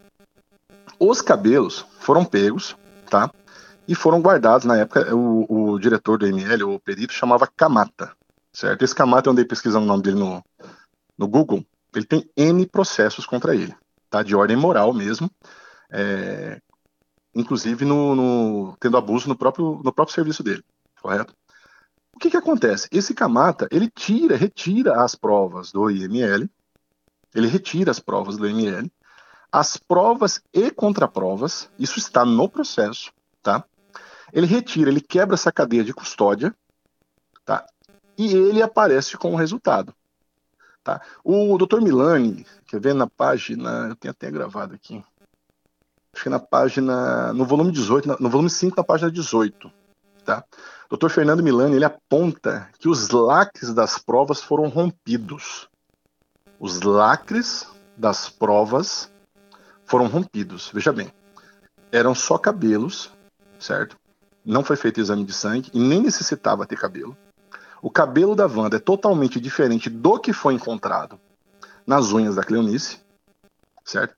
Os 0.99 1.21
cabelos 1.21 1.85
foram 2.01 2.25
pegos, 2.25 2.77
tá? 3.11 3.31
E 3.89 3.95
foram 3.95 4.21
guardados 4.21 4.65
na 4.65 4.77
época. 4.77 5.15
O, 5.15 5.73
o 5.73 5.79
diretor 5.79 6.19
do 6.19 6.27
ML, 6.27 6.65
o 6.65 6.81
perito, 6.81 7.13
chamava 7.13 7.49
Kamata, 7.57 8.13
certo? 8.53 8.83
Esse 8.83 8.95
Kamata, 8.95 9.29
eu 9.29 9.33
andei 9.33 9.45
pesquisando 9.45 9.85
o 9.85 9.89
nome 9.89 10.03
dele 10.03 10.19
no, 10.19 10.43
no 11.17 11.29
Google. 11.29 11.65
Ele 11.97 12.05
tem 12.05 12.31
N 12.37 12.67
processos 12.67 13.25
contra 13.25 13.55
ele, 13.55 13.75
tá? 14.11 14.23
De 14.23 14.37
ordem 14.37 14.57
moral 14.57 14.93
mesmo. 14.93 15.31
É, 15.91 16.61
inclusive 17.35 17.85
no, 17.85 18.15
no, 18.15 18.77
tendo 18.79 18.97
abuso 18.97 19.29
no 19.29 19.37
próprio, 19.37 19.81
no 19.83 19.93
próprio 19.93 20.15
serviço 20.15 20.43
dele, 20.43 20.63
correto? 21.01 21.35
O 22.15 22.19
que, 22.19 22.31
que 22.31 22.37
acontece? 22.37 22.89
Esse 22.91 23.15
Kamata, 23.15 23.69
ele 23.71 23.91
tira, 23.91 24.37
retira 24.37 25.03
as 25.03 25.15
provas 25.15 25.71
do 25.71 25.91
IML, 25.91 26.49
ele 27.35 27.47
retira 27.47 27.91
as 27.91 28.01
provas 28.01 28.37
do 28.39 28.49
IML, 28.49 28.91
as 29.53 29.77
provas 29.77 30.41
e 30.53 30.71
contraprovas, 30.71 31.71
isso 31.79 31.99
está 31.99 32.25
no 32.25 32.49
processo, 32.49 33.13
tá? 33.43 33.65
Ele 34.33 34.47
retira, 34.47 34.91
ele 34.91 35.01
quebra 35.01 35.35
essa 35.35 35.53
cadeia 35.53 35.85
de 35.85 35.93
custódia, 35.93 36.55
tá? 37.45 37.67
E 38.17 38.35
ele 38.35 38.63
aparece 38.63 39.17
com 39.19 39.33
o 39.33 39.37
resultado, 39.37 39.95
tá? 40.87 41.01
O 41.25 41.59
Dr. 41.59 41.81
Milani, 41.81 42.47
quer 42.69 42.81
ver 42.81 42.95
na 42.95 43.09
página, 43.09 43.89
eu 43.89 43.97
tenho 43.97 44.13
até 44.13 44.31
gravado 44.31 44.73
aqui, 44.73 45.03
acho 46.15 46.23
que 46.23 46.29
na 46.29 46.39
página, 46.39 47.33
no 47.33 47.45
volume 47.45 47.73
18, 47.73 48.23
no 48.23 48.31
volume 48.31 48.49
5, 48.49 48.77
na 48.77 48.85
página 48.85 49.11
18, 49.11 49.69
tá? 50.25 50.45
Dr. 50.89 51.09
Fernando 51.09 51.43
Milani, 51.43 51.75
ele 51.75 51.85
aponta 51.85 52.71
que 52.79 52.89
os 52.89 53.11
lacres 53.11 53.75
das 53.75 53.99
provas 53.99 54.41
foram 54.41 54.69
rompidos. 54.69 55.69
Os 56.61 56.81
lacres 56.81 57.67
das 57.97 58.29
provas 58.29 59.11
foram 59.85 60.07
rompidos. 60.07 60.71
Veja 60.73 60.93
bem, 60.93 61.13
eram 61.91 62.15
só 62.15 62.39
cabelos, 62.39 63.11
certo? 63.59 63.97
Não 64.45 64.63
foi 64.63 64.77
feito 64.77 65.01
exame 65.01 65.25
de 65.25 65.33
sangue 65.33 65.69
e 65.75 65.81
nem 65.81 66.01
necessitava 66.01 66.65
ter 66.65 66.79
cabelo. 66.79 67.17
O 67.83 67.91
cabelo 67.91 68.35
da 68.35 68.47
Wanda 68.47 68.77
é 68.77 68.81
totalmente 68.81 69.41
diferente 69.41 69.89
do 69.89 70.19
que 70.19 70.33
foi 70.33 70.55
encontrado 70.55 71.21
nas 71.87 72.13
unhas 72.13 72.35
da 72.35 72.43
Cleonice, 72.43 73.01
certo? 73.85 74.17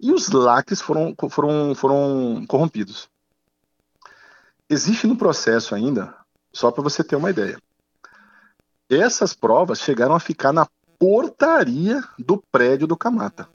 E 0.00 0.12
os 0.12 0.28
lacres 0.30 0.80
foram, 0.80 1.14
foram, 1.28 1.74
foram 1.74 2.44
corrompidos. 2.48 3.08
Existe 4.68 5.06
no 5.06 5.16
processo 5.16 5.74
ainda, 5.74 6.14
só 6.52 6.70
para 6.70 6.82
você 6.82 7.04
ter 7.04 7.16
uma 7.16 7.30
ideia, 7.30 7.58
essas 8.88 9.34
provas 9.34 9.80
chegaram 9.80 10.14
a 10.14 10.20
ficar 10.20 10.52
na 10.52 10.66
portaria 10.98 12.02
do 12.18 12.42
prédio 12.50 12.86
do 12.86 12.96
Camata 12.96 13.48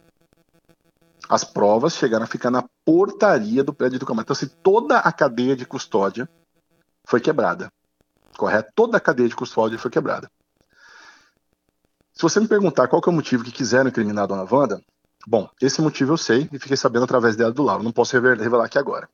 as 1.30 1.44
provas 1.44 1.96
chegaram 1.96 2.24
a 2.24 2.28
ficar 2.28 2.52
na 2.52 2.64
portaria 2.84 3.64
do 3.64 3.74
prédio 3.74 4.00
do 4.00 4.06
Camargo. 4.06 4.28
Então, 4.28 4.34
assim, 4.34 4.56
toda 4.64 5.00
a 5.00 5.12
cadeia 5.12 5.56
de 5.56 5.66
custódia 5.66 6.30
foi 7.06 7.20
quebrada. 7.20 7.72
Correto? 8.38 8.72
Toda 8.76 8.98
a 8.98 9.00
cadeia 9.00 9.30
de 9.30 9.36
custódia 9.36 9.78
foi 9.78 9.92
quebrada. 9.92 10.30
Se 12.14 12.22
você 12.22 12.40
me 12.40 12.48
perguntar 12.48 12.88
qual 12.88 13.02
é 13.06 13.10
o 13.10 13.14
motivo 13.14 13.44
que 13.44 13.52
quiseram 13.52 13.90
incriminar 13.90 14.24
a 14.24 14.28
dona 14.28 14.48
Wanda, 14.50 14.82
bom, 15.28 15.50
esse 15.62 15.82
motivo 15.82 16.14
eu 16.14 16.18
sei 16.18 16.50
e 16.52 16.60
fiquei 16.60 16.78
sabendo 16.78 17.04
através 17.04 17.36
dela 17.36 17.52
do 17.52 17.64
Lauro. 17.64 17.84
Não 17.84 17.92
posso 17.92 18.18
revelar 18.18 18.66
aqui 18.66 18.78
agora. 18.78 19.10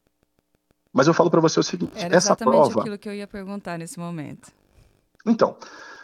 Mas 0.94 1.08
eu 1.08 1.14
falo 1.14 1.32
para 1.32 1.42
você 1.42 1.60
o 1.60 1.64
seguinte: 1.64 1.94
Era 1.96 2.16
essa 2.16 2.36
prova. 2.36 2.82
aquilo 2.82 2.98
que 2.98 3.10
eu 3.10 3.14
ia 3.14 3.28
perguntar 3.28 3.78
nesse 3.78 3.98
momento. 3.98 4.52
Então, 5.26 5.58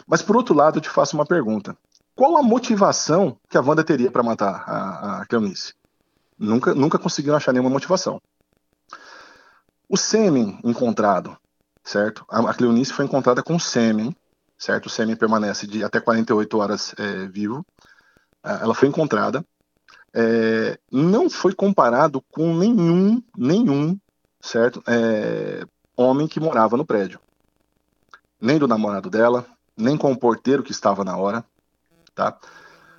mas 0.08 0.22
por 0.22 0.36
outro 0.36 0.56
lado, 0.56 0.78
eu 0.78 0.82
te 0.82 0.90
faço 0.90 1.16
uma 1.16 1.26
pergunta. 1.26 1.78
Qual 2.16 2.36
a 2.38 2.42
motivação 2.42 3.38
que 3.50 3.58
a 3.58 3.62
Wanda 3.62 3.84
teria 3.84 4.10
para 4.10 4.24
matar 4.24 4.64
a, 4.68 5.22
a? 5.22 5.26
Nunca, 6.40 6.74
nunca 6.74 6.98
conseguiram 6.98 7.36
achar 7.36 7.52
nenhuma 7.52 7.70
motivação. 7.70 8.20
O 9.90 9.96
sêmen 9.96 10.60
encontrado, 10.64 11.38
certo? 11.88 12.26
A, 12.28 12.54
Cleonice 12.54 12.92
foi 12.92 13.06
encontrada 13.06 13.42
com 13.42 13.58
sêmen, 13.58 14.14
certo? 14.58 14.88
O 14.88 14.90
sêmen 14.90 15.16
permanece 15.16 15.66
de 15.66 15.84
até 15.86 16.02
48 16.02 16.58
horas 16.58 16.94
é, 16.98 17.28
vivo. 17.28 17.66
Ela 18.44 18.76
foi 18.76 18.90
encontrada. 18.90 19.44
É, 20.14 20.78
não 20.92 21.30
foi 21.30 21.54
comparado 21.54 22.22
com 22.30 22.54
nenhum, 22.54 23.24
nenhum, 23.38 23.98
certo? 24.42 24.84
É, 24.86 25.66
homem 25.96 26.28
que 26.28 26.42
morava 26.42 26.76
no 26.76 26.86
prédio. 26.86 27.22
Nem 28.40 28.60
do 28.60 28.68
namorado 28.68 29.10
dela, 29.10 29.46
nem 29.76 29.98
com 29.98 30.12
o 30.12 30.20
porteiro 30.20 30.64
que 30.64 30.72
estava 30.72 31.06
na 31.06 31.16
hora, 31.16 31.44
tá? 32.14 32.38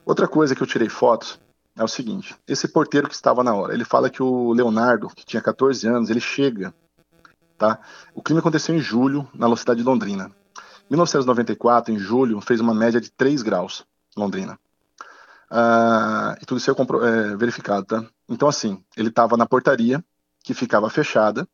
Outra 0.04 0.26
coisa 0.26 0.54
que 0.54 0.62
eu 0.62 0.66
tirei 0.66 0.88
fotos 0.88 1.38
é 1.76 1.84
o 1.84 1.88
seguinte: 1.88 2.34
esse 2.46 2.66
porteiro 2.66 3.08
que 3.08 3.14
estava 3.14 3.44
na 3.44 3.54
hora, 3.54 3.74
ele 3.74 3.84
fala 3.84 4.08
que 4.08 4.22
o 4.22 4.52
Leonardo, 4.52 5.08
que 5.08 5.26
tinha 5.26 5.42
14 5.42 5.86
anos, 5.86 6.08
ele 6.08 6.20
chega, 6.20 6.74
tá? 7.58 7.80
O 8.14 8.22
crime 8.22 8.38
aconteceu 8.38 8.74
em 8.74 8.78
julho, 8.78 9.28
na 9.34 9.54
cidade 9.56 9.80
de 9.80 9.86
Londrina. 9.86 10.30
1994, 10.88 11.92
em 11.92 11.98
julho, 11.98 12.40
fez 12.40 12.60
uma 12.60 12.72
média 12.72 13.00
de 13.00 13.10
3 13.10 13.42
graus, 13.42 13.84
Londrina. 14.16 14.58
Uh, 15.50 16.36
e 16.40 16.46
tudo 16.46 16.58
isso 16.58 16.70
é, 16.70 16.74
é 16.74 17.36
verificado, 17.36 17.84
tá? 17.84 18.04
Então, 18.28 18.48
assim, 18.48 18.82
ele 18.96 19.08
estava 19.08 19.36
na 19.36 19.46
portaria, 19.46 20.02
que 20.42 20.54
ficava 20.54 20.88
fechada. 20.88 21.46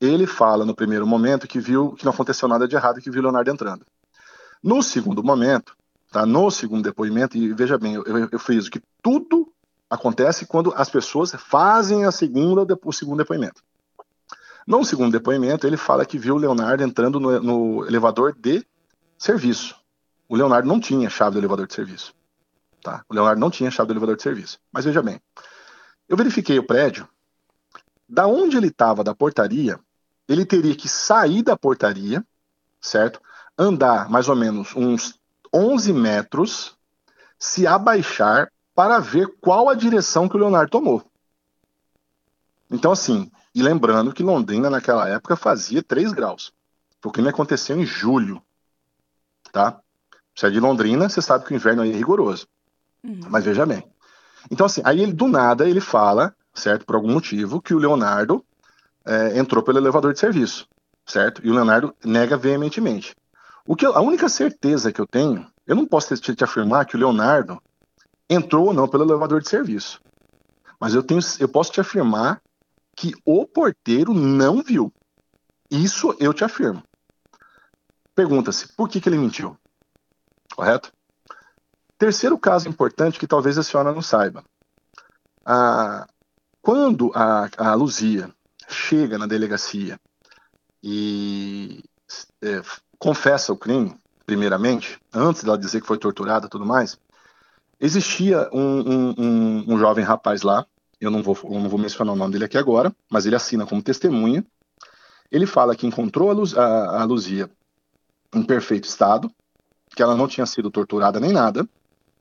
Ele 0.00 0.26
fala 0.26 0.64
no 0.64 0.74
primeiro 0.74 1.06
momento 1.06 1.46
que 1.46 1.58
viu 1.58 1.92
que 1.92 2.04
não 2.04 2.12
aconteceu 2.12 2.48
nada 2.48 2.66
de 2.66 2.76
errado, 2.76 3.00
que 3.00 3.10
viu 3.10 3.22
Leonardo 3.22 3.50
entrando. 3.50 3.84
No 4.62 4.82
segundo 4.82 5.22
momento, 5.22 5.76
tá? 6.10 6.24
No 6.24 6.50
segundo 6.50 6.82
depoimento, 6.82 7.36
e 7.36 7.52
veja 7.52 7.76
bem, 7.76 7.94
eu, 7.94 8.04
eu, 8.04 8.28
eu 8.30 8.70
que 8.70 8.82
tudo 9.02 9.52
acontece 9.90 10.46
quando 10.46 10.72
as 10.76 10.88
pessoas 10.88 11.32
fazem 11.32 12.04
a 12.04 12.10
segunda, 12.10 12.66
o 12.82 12.92
segundo 12.92 13.18
depoimento. 13.18 13.62
No 14.66 14.84
segundo 14.84 15.12
depoimento, 15.12 15.66
ele 15.66 15.76
fala 15.76 16.06
que 16.06 16.18
viu 16.18 16.36
o 16.36 16.38
Leonardo 16.38 16.82
entrando 16.82 17.20
no, 17.20 17.40
no 17.40 17.86
elevador 17.86 18.34
de 18.34 18.64
serviço. 19.18 19.76
O 20.28 20.36
Leonardo 20.36 20.66
não 20.66 20.80
tinha 20.80 21.10
chave 21.10 21.34
do 21.34 21.40
elevador 21.40 21.66
de 21.66 21.74
serviço. 21.74 22.14
Tá? 22.82 23.04
O 23.08 23.14
Leonardo 23.14 23.40
não 23.40 23.50
tinha 23.50 23.70
chave 23.70 23.88
do 23.88 23.92
elevador 23.92 24.16
de 24.16 24.22
serviço. 24.22 24.58
Mas 24.72 24.84
veja 24.84 25.02
bem, 25.02 25.20
eu 26.08 26.16
verifiquei 26.16 26.58
o 26.58 26.66
prédio. 26.66 27.08
Da 28.08 28.26
onde 28.26 28.56
ele 28.56 28.68
estava, 28.68 29.04
da 29.04 29.14
portaria, 29.14 29.78
ele 30.28 30.44
teria 30.44 30.74
que 30.74 30.88
sair 30.88 31.42
da 31.42 31.56
portaria, 31.56 32.24
certo? 32.80 33.20
Andar 33.58 34.08
mais 34.08 34.28
ou 34.28 34.36
menos 34.36 34.74
uns 34.74 35.18
11 35.52 35.92
metros, 35.92 36.76
se 37.38 37.66
abaixar 37.66 38.50
para 38.74 38.98
ver 38.98 39.28
qual 39.40 39.68
a 39.68 39.74
direção 39.74 40.28
que 40.28 40.36
o 40.36 40.40
Leonardo 40.40 40.70
tomou. 40.70 41.02
Então, 42.70 42.92
assim, 42.92 43.30
e 43.54 43.62
lembrando 43.62 44.12
que 44.12 44.22
Londrina 44.22 44.68
naquela 44.68 45.08
época 45.08 45.36
fazia 45.36 45.82
3 45.82 46.12
graus. 46.12 46.52
O 47.04 47.10
crime 47.10 47.28
aconteceu 47.28 47.78
em 47.78 47.84
julho, 47.84 48.42
tá? 49.52 49.80
Você 50.34 50.46
é 50.46 50.50
de 50.50 50.58
Londrina, 50.58 51.08
você 51.08 51.22
sabe 51.22 51.44
que 51.44 51.52
o 51.52 51.54
inverno 51.54 51.82
aí 51.82 51.92
é 51.92 51.96
rigoroso. 51.96 52.48
Uhum. 53.04 53.20
Mas 53.28 53.44
veja 53.44 53.64
bem. 53.64 53.84
Então, 54.50 54.66
assim, 54.66 54.80
aí 54.84 55.00
ele 55.00 55.12
do 55.12 55.28
nada 55.28 55.68
ele 55.68 55.80
fala, 55.80 56.34
certo, 56.52 56.84
por 56.84 56.96
algum 56.96 57.12
motivo, 57.12 57.62
que 57.62 57.74
o 57.74 57.78
Leonardo 57.78 58.44
é, 59.06 59.38
entrou 59.38 59.62
pelo 59.62 59.78
elevador 59.78 60.12
de 60.12 60.18
serviço, 60.18 60.66
certo? 61.06 61.40
E 61.44 61.50
o 61.50 61.54
Leonardo 61.54 61.94
nega 62.04 62.36
veementemente. 62.36 63.14
O 63.66 63.76
que 63.76 63.86
eu, 63.86 63.96
a 63.96 64.00
única 64.00 64.28
certeza 64.28 64.92
que 64.92 65.00
eu 65.00 65.06
tenho, 65.06 65.46
eu 65.66 65.76
não 65.76 65.86
posso 65.86 66.16
te, 66.16 66.34
te 66.34 66.44
afirmar 66.44 66.86
que 66.86 66.96
o 66.96 66.98
Leonardo 66.98 67.62
entrou 68.28 68.66
ou 68.66 68.74
não 68.74 68.88
pelo 68.88 69.04
elevador 69.04 69.40
de 69.40 69.48
serviço. 69.48 70.00
Mas 70.80 70.94
eu, 70.94 71.02
tenho, 71.02 71.20
eu 71.38 71.48
posso 71.48 71.70
te 71.70 71.80
afirmar 71.80 72.40
que 72.96 73.12
o 73.24 73.46
porteiro 73.46 74.14
não 74.14 74.62
viu. 74.62 74.92
Isso 75.70 76.14
eu 76.18 76.32
te 76.32 76.44
afirmo. 76.44 76.82
Pergunta-se, 78.14 78.72
por 78.74 78.88
que, 78.88 79.00
que 79.00 79.08
ele 79.08 79.18
mentiu? 79.18 79.56
Correto? 80.54 80.92
Terceiro 81.98 82.38
caso 82.38 82.68
importante 82.68 83.18
que 83.18 83.26
talvez 83.26 83.58
a 83.58 83.62
senhora 83.62 83.92
não 83.92 84.02
saiba. 84.02 84.44
Ah, 85.44 86.06
quando 86.62 87.10
a, 87.14 87.48
a 87.58 87.74
Luzia 87.74 88.32
chega 88.68 89.18
na 89.18 89.26
delegacia 89.26 89.98
e 90.82 91.82
é, 92.42 92.62
confessa 92.98 93.52
o 93.52 93.56
crime, 93.56 93.98
primeiramente, 94.24 94.98
antes 95.12 95.44
dela 95.44 95.58
dizer 95.58 95.80
que 95.80 95.86
foi 95.86 95.98
torturada 95.98 96.46
e 96.46 96.48
tudo 96.48 96.64
mais, 96.64 96.98
existia 97.78 98.48
um, 98.52 98.80
um, 98.80 99.14
um, 99.18 99.74
um, 99.74 99.78
jovem 99.78 100.04
rapaz 100.04 100.42
lá, 100.42 100.66
eu 101.04 101.10
não, 101.10 101.22
vou, 101.22 101.36
eu 101.44 101.60
não 101.60 101.68
vou 101.68 101.78
mencionar 101.78 102.14
o 102.14 102.16
nome 102.16 102.32
dele 102.32 102.44
aqui 102.44 102.58
agora, 102.58 102.94
mas 103.10 103.26
ele 103.26 103.36
assina 103.36 103.66
como 103.66 103.82
testemunha. 103.82 104.44
Ele 105.30 105.46
fala 105.46 105.74
que 105.74 105.86
encontrou 105.86 106.30
a, 106.30 106.32
Luz, 106.32 106.56
a, 106.56 107.02
a 107.02 107.04
Luzia 107.04 107.50
em 108.34 108.42
perfeito 108.42 108.84
estado, 108.84 109.30
que 109.94 110.02
ela 110.02 110.16
não 110.16 110.28
tinha 110.28 110.46
sido 110.46 110.70
torturada 110.70 111.20
nem 111.20 111.32
nada, 111.32 111.68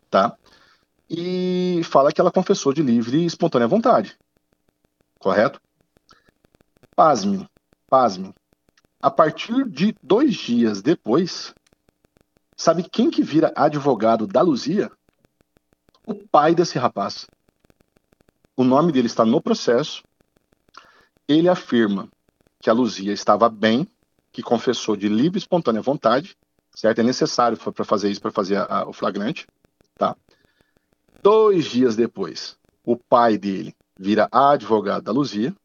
tá? 0.10 0.38
E 1.10 1.82
fala 1.84 2.12
que 2.12 2.22
ela 2.22 2.32
confessou 2.32 2.74
de 2.74 2.82
livre 2.82 3.18
e 3.18 3.26
espontânea 3.26 3.68
vontade. 3.68 4.18
Correto? 5.20 5.60
Pasme, 6.96 7.48
pasme. 7.90 8.34
A 9.02 9.12
partir 9.12 9.68
de 9.68 9.96
dois 10.02 10.36
dias 10.36 10.82
depois, 10.82 11.54
sabe 12.56 12.84
quem 12.84 13.10
que 13.10 13.24
vira 13.24 13.52
advogado 13.56 14.26
da 14.28 14.42
Luzia? 14.42 14.92
O 16.06 16.16
pai 16.16 16.54
desse 16.54 16.78
rapaz. 16.78 17.28
O 18.56 18.64
nome 18.64 18.92
dele 18.92 19.08
está 19.08 19.26
no 19.26 19.42
processo. 19.42 20.04
Ele 21.28 21.50
afirma 21.50 22.10
que 22.60 22.70
a 22.70 22.74
Luzia 22.74 23.12
estava 23.12 23.50
bem, 23.50 23.88
que 24.32 24.42
confessou 24.42 24.96
de 24.96 25.08
livre 25.08 25.38
e 25.38 25.40
espontânea 25.40 25.82
vontade, 25.82 26.38
certo? 26.76 27.00
É 27.00 27.04
necessário 27.04 27.58
para 27.58 27.86
fazer 27.86 28.10
isso, 28.10 28.22
para 28.22 28.32
fazer 28.32 28.58
a, 28.58 28.64
a, 28.64 28.88
o 28.88 28.94
flagrante, 28.94 29.48
tá? 29.96 30.16
Dois 31.22 31.66
dias 31.66 31.96
depois, 31.96 32.58
o 32.84 32.98
pai 32.98 33.38
dele 33.38 33.76
vira 33.98 34.28
advogado 34.32 35.04
da 35.04 35.12
Luzia, 35.12 35.56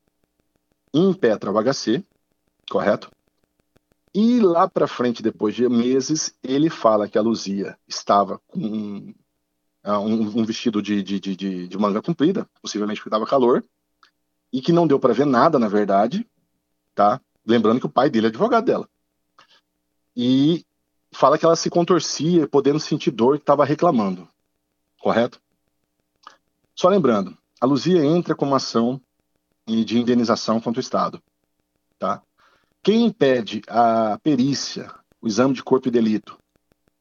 impetra 0.93 1.51
o 1.51 1.63
HC, 1.63 2.05
correto? 2.71 3.11
E 4.15 4.41
lá 4.41 4.69
para 4.69 4.89
frente, 4.89 5.23
depois 5.23 5.55
de 5.55 5.69
meses, 5.69 6.35
ele 6.43 6.71
fala 6.71 7.09
que 7.09 7.19
a 7.19 7.23
Luzia 7.23 7.79
estava 7.87 8.41
com 8.47 9.15
um, 9.93 10.23
um, 10.23 10.41
um 10.41 10.45
vestido 10.45 10.83
de, 10.83 11.03
de, 11.03 11.21
de, 11.21 11.69
de, 11.69 11.79
manga 11.79 12.03
comprida, 12.03 12.49
possivelmente 12.61 13.01
porque 13.01 13.11
dava 13.11 13.27
calor, 13.27 13.65
e 14.53 14.61
que 14.61 14.73
não 14.73 14.87
deu 14.87 14.99
para 14.99 15.15
ver 15.15 15.27
nada, 15.27 15.59
na 15.59 15.69
verdade, 15.69 16.27
tá? 16.95 17.21
Lembrando 17.47 17.81
que 17.81 17.87
o 17.87 17.91
pai 17.91 18.11
dele 18.11 18.27
é 18.27 18.29
advogado 18.29 18.65
dela. 18.65 18.89
E 20.17 20.67
fala 21.13 21.39
que 21.39 21.45
ela 21.45 21.57
se 21.57 21.71
contorcia, 21.71 22.49
podendo 22.49 22.81
sentir 22.81 23.11
dor 23.11 23.37
que 23.37 23.43
estava 23.43 23.65
reclamando. 23.65 24.29
Correto? 25.01 25.41
Só 26.75 26.89
lembrando, 26.89 27.37
a 27.61 27.67
Luzia 27.67 28.05
entra 28.05 28.35
com 28.35 28.47
uma 28.47 28.57
ação 28.57 29.01
de 29.67 29.99
indenização 29.99 30.61
contra 30.61 30.81
o 30.81 30.83
Estado. 30.83 31.23
Tá? 31.99 32.23
Quem 32.83 33.05
impede 33.05 33.63
a 33.69 34.19
perícia, 34.23 34.93
o 35.21 35.27
exame 35.27 35.55
de 35.55 35.63
corpo 35.63 35.89
e 35.89 35.91
delito, 35.91 36.39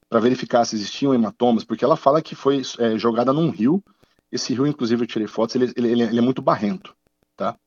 para 0.10 0.20
verificar 0.20 0.66
se 0.66 0.76
existiam 0.76 1.14
hematomas, 1.14 1.64
porque 1.64 1.84
ela 1.84 1.98
fala 1.98 2.22
que 2.22 2.36
foi 2.36 2.62
é, 2.80 2.98
jogada 2.98 3.34
num 3.34 3.50
rio. 3.50 3.84
Esse 4.32 4.54
rio, 4.54 4.68
inclusive, 4.68 5.04
eu 5.04 5.08
tirei 5.08 5.28
fotos, 5.28 5.56
ele, 5.56 5.72
ele, 5.76 6.02
ele 6.04 6.18
é 6.18 6.22
muito 6.22 6.42
barrento. 6.42 6.96
Tá? 7.36 7.58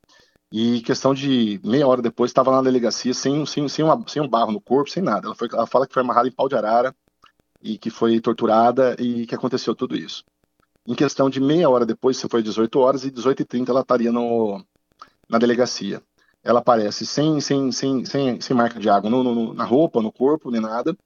E 0.53 0.81
questão 0.81 1.15
de 1.15 1.61
meia 1.65 1.87
hora 1.87 2.03
depois, 2.03 2.31
estava 2.31 2.51
na 2.51 2.63
delegacia 2.63 3.15
sem, 3.15 3.47
sem, 3.47 3.69
sem, 3.69 3.85
uma, 3.85 4.03
sem 4.09 4.21
um 4.21 4.29
barro 4.29 4.53
no 4.53 4.61
corpo, 4.61 4.91
sem 4.91 5.03
nada. 5.03 5.29
Ela, 5.29 5.35
foi, 5.35 5.49
ela 5.53 5.67
fala 5.67 5.87
que 5.87 5.95
foi 5.95 6.03
amarrada 6.03 6.29
em 6.29 6.33
pau 6.33 6.49
de 6.49 6.57
arara 6.57 6.95
e 7.63 7.79
que 7.79 7.91
foi 7.91 8.21
torturada 8.21 8.97
e 8.99 9.27
que 9.27 9.35
aconteceu 9.35 9.75
tudo 9.75 9.97
isso. 9.97 10.25
Em 10.87 10.95
questão 10.95 11.31
de 11.31 11.41
meia 11.41 11.69
hora 11.69 11.87
depois, 11.87 12.17
se 12.17 12.29
foi 12.29 12.43
18 12.43 12.79
horas, 12.79 13.05
e 13.05 13.11
18 13.11 13.43
e 13.43 13.45
30 13.45 13.71
ela 13.71 13.81
estaria 13.83 14.11
no, 14.11 14.65
na 15.29 15.39
delegacia. 15.39 16.03
Ela 16.43 16.61
aparece 16.61 17.07
sem, 17.07 17.41
sem, 17.41 17.71
sem, 17.71 18.05
sem, 18.05 18.41
sem 18.41 18.57
marca 18.57 18.81
de 18.81 18.89
água 18.89 19.11
no, 19.11 19.23
no, 19.23 19.55
na 19.55 19.65
roupa, 19.65 20.03
no 20.03 20.11
corpo, 20.11 20.51
nem 20.51 20.61
nada, 20.61 20.97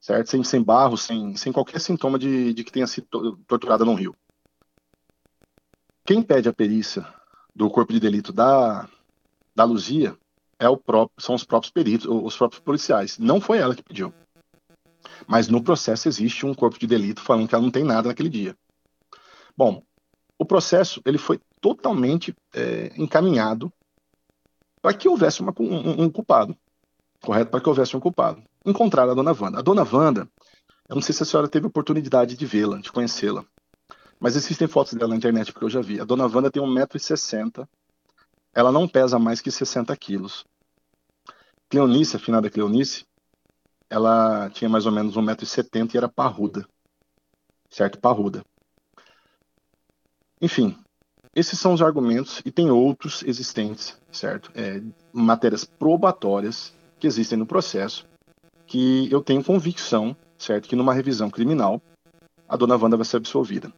certo? 0.00 0.28
Sem, 0.30 0.42
sem 0.42 0.62
barro, 0.62 0.96
sem, 0.96 1.36
sem 1.36 1.52
qualquer 1.52 1.80
sintoma 1.80 2.18
de, 2.18 2.54
de 2.54 2.64
que 2.64 2.72
tenha 2.72 2.86
sido 2.86 3.06
torturada 3.46 3.84
no 3.84 3.94
rio. 3.94 4.14
Quem 6.04 6.22
pede 6.22 6.48
a 6.48 6.52
perícia 6.52 7.06
do 7.54 7.70
corpo 7.70 7.92
de 7.92 8.00
delito 8.00 8.32
da, 8.32 8.88
da 9.54 9.64
Luzia 9.64 10.16
é 10.58 10.68
o 10.68 10.76
próprio, 10.76 11.22
são 11.22 11.34
os 11.34 11.44
próprios 11.44 11.70
peritos, 11.70 12.06
os 12.06 12.36
próprios 12.36 12.60
policiais. 12.62 13.18
Não 13.18 13.40
foi 13.40 13.58
ela 13.58 13.74
que 13.74 13.82
pediu. 13.82 14.12
Mas 15.26 15.48
no 15.48 15.62
processo 15.62 16.08
existe 16.08 16.44
um 16.44 16.54
corpo 16.54 16.78
de 16.78 16.86
delito 16.86 17.20
falando 17.20 17.48
que 17.48 17.54
ela 17.54 17.62
não 17.62 17.70
tem 17.70 17.84
nada 17.84 18.08
naquele 18.08 18.28
dia. 18.28 18.56
Bom, 19.56 19.82
o 20.38 20.44
processo 20.44 21.00
ele 21.04 21.18
foi 21.18 21.40
totalmente 21.60 22.34
é, 22.54 22.92
encaminhado 22.96 23.72
para 24.80 24.94
que 24.94 25.08
houvesse 25.08 25.40
uma, 25.42 25.52
um, 25.60 26.04
um, 26.04 26.10
culpado, 26.10 26.56
correto? 27.20 27.50
Para 27.50 27.60
que 27.60 27.68
houvesse 27.68 27.96
um 27.96 28.00
culpado. 28.00 28.42
Encontraram 28.64 29.12
a 29.12 29.14
dona 29.14 29.32
Wanda. 29.32 29.58
A 29.58 29.62
dona 29.62 29.86
Wanda, 29.90 30.28
eu 30.88 30.94
não 30.94 31.02
sei 31.02 31.14
se 31.14 31.22
a 31.22 31.26
senhora 31.26 31.48
teve 31.48 31.66
oportunidade 31.66 32.36
de 32.36 32.46
vê-la, 32.46 32.78
de 32.78 32.92
conhecê-la. 32.92 33.44
Mas 34.18 34.36
existem 34.36 34.68
fotos 34.68 34.92
dela 34.94 35.10
na 35.10 35.16
internet, 35.16 35.52
porque 35.52 35.64
eu 35.64 35.70
já 35.70 35.80
vi. 35.80 35.98
A 35.98 36.04
dona 36.04 36.26
Wanda 36.26 36.50
tem 36.50 36.62
1,60m. 36.62 37.66
Ela 38.52 38.70
não 38.70 38.86
pesa 38.86 39.18
mais 39.18 39.40
que 39.40 39.50
60 39.50 39.96
quilos. 39.96 40.44
Cleonice, 41.70 42.16
a 42.16 42.18
finada 42.18 42.50
Cleonice, 42.50 43.06
ela 43.88 44.50
tinha 44.50 44.68
mais 44.68 44.84
ou 44.84 44.92
menos 44.92 45.16
1,70m 45.16 45.94
e 45.94 45.96
era 45.96 46.08
parruda. 46.08 46.66
Certo? 47.70 47.98
Parruda. 47.98 48.44
Enfim, 50.42 50.76
esses 51.34 51.58
são 51.58 51.72
os 51.72 51.80
argumentos 51.80 52.42
e 52.44 52.50
tem 52.50 52.70
outros 52.70 53.22
existentes, 53.22 53.96
certo? 54.10 54.50
É, 54.54 54.82
matérias 55.12 55.64
probatórias 55.64 56.74
que 56.98 57.06
existem 57.06 57.38
no 57.38 57.46
processo 57.46 58.09
que 58.70 59.10
eu 59.10 59.20
tenho 59.20 59.42
convicção, 59.42 60.16
certo? 60.38 60.68
Que 60.68 60.76
numa 60.76 60.94
revisão 60.94 61.28
criminal 61.28 61.82
a 62.48 62.56
dona 62.56 62.76
Wanda 62.76 62.96
vai 62.96 63.04
ser 63.04 63.16
absolvida. 63.16 63.72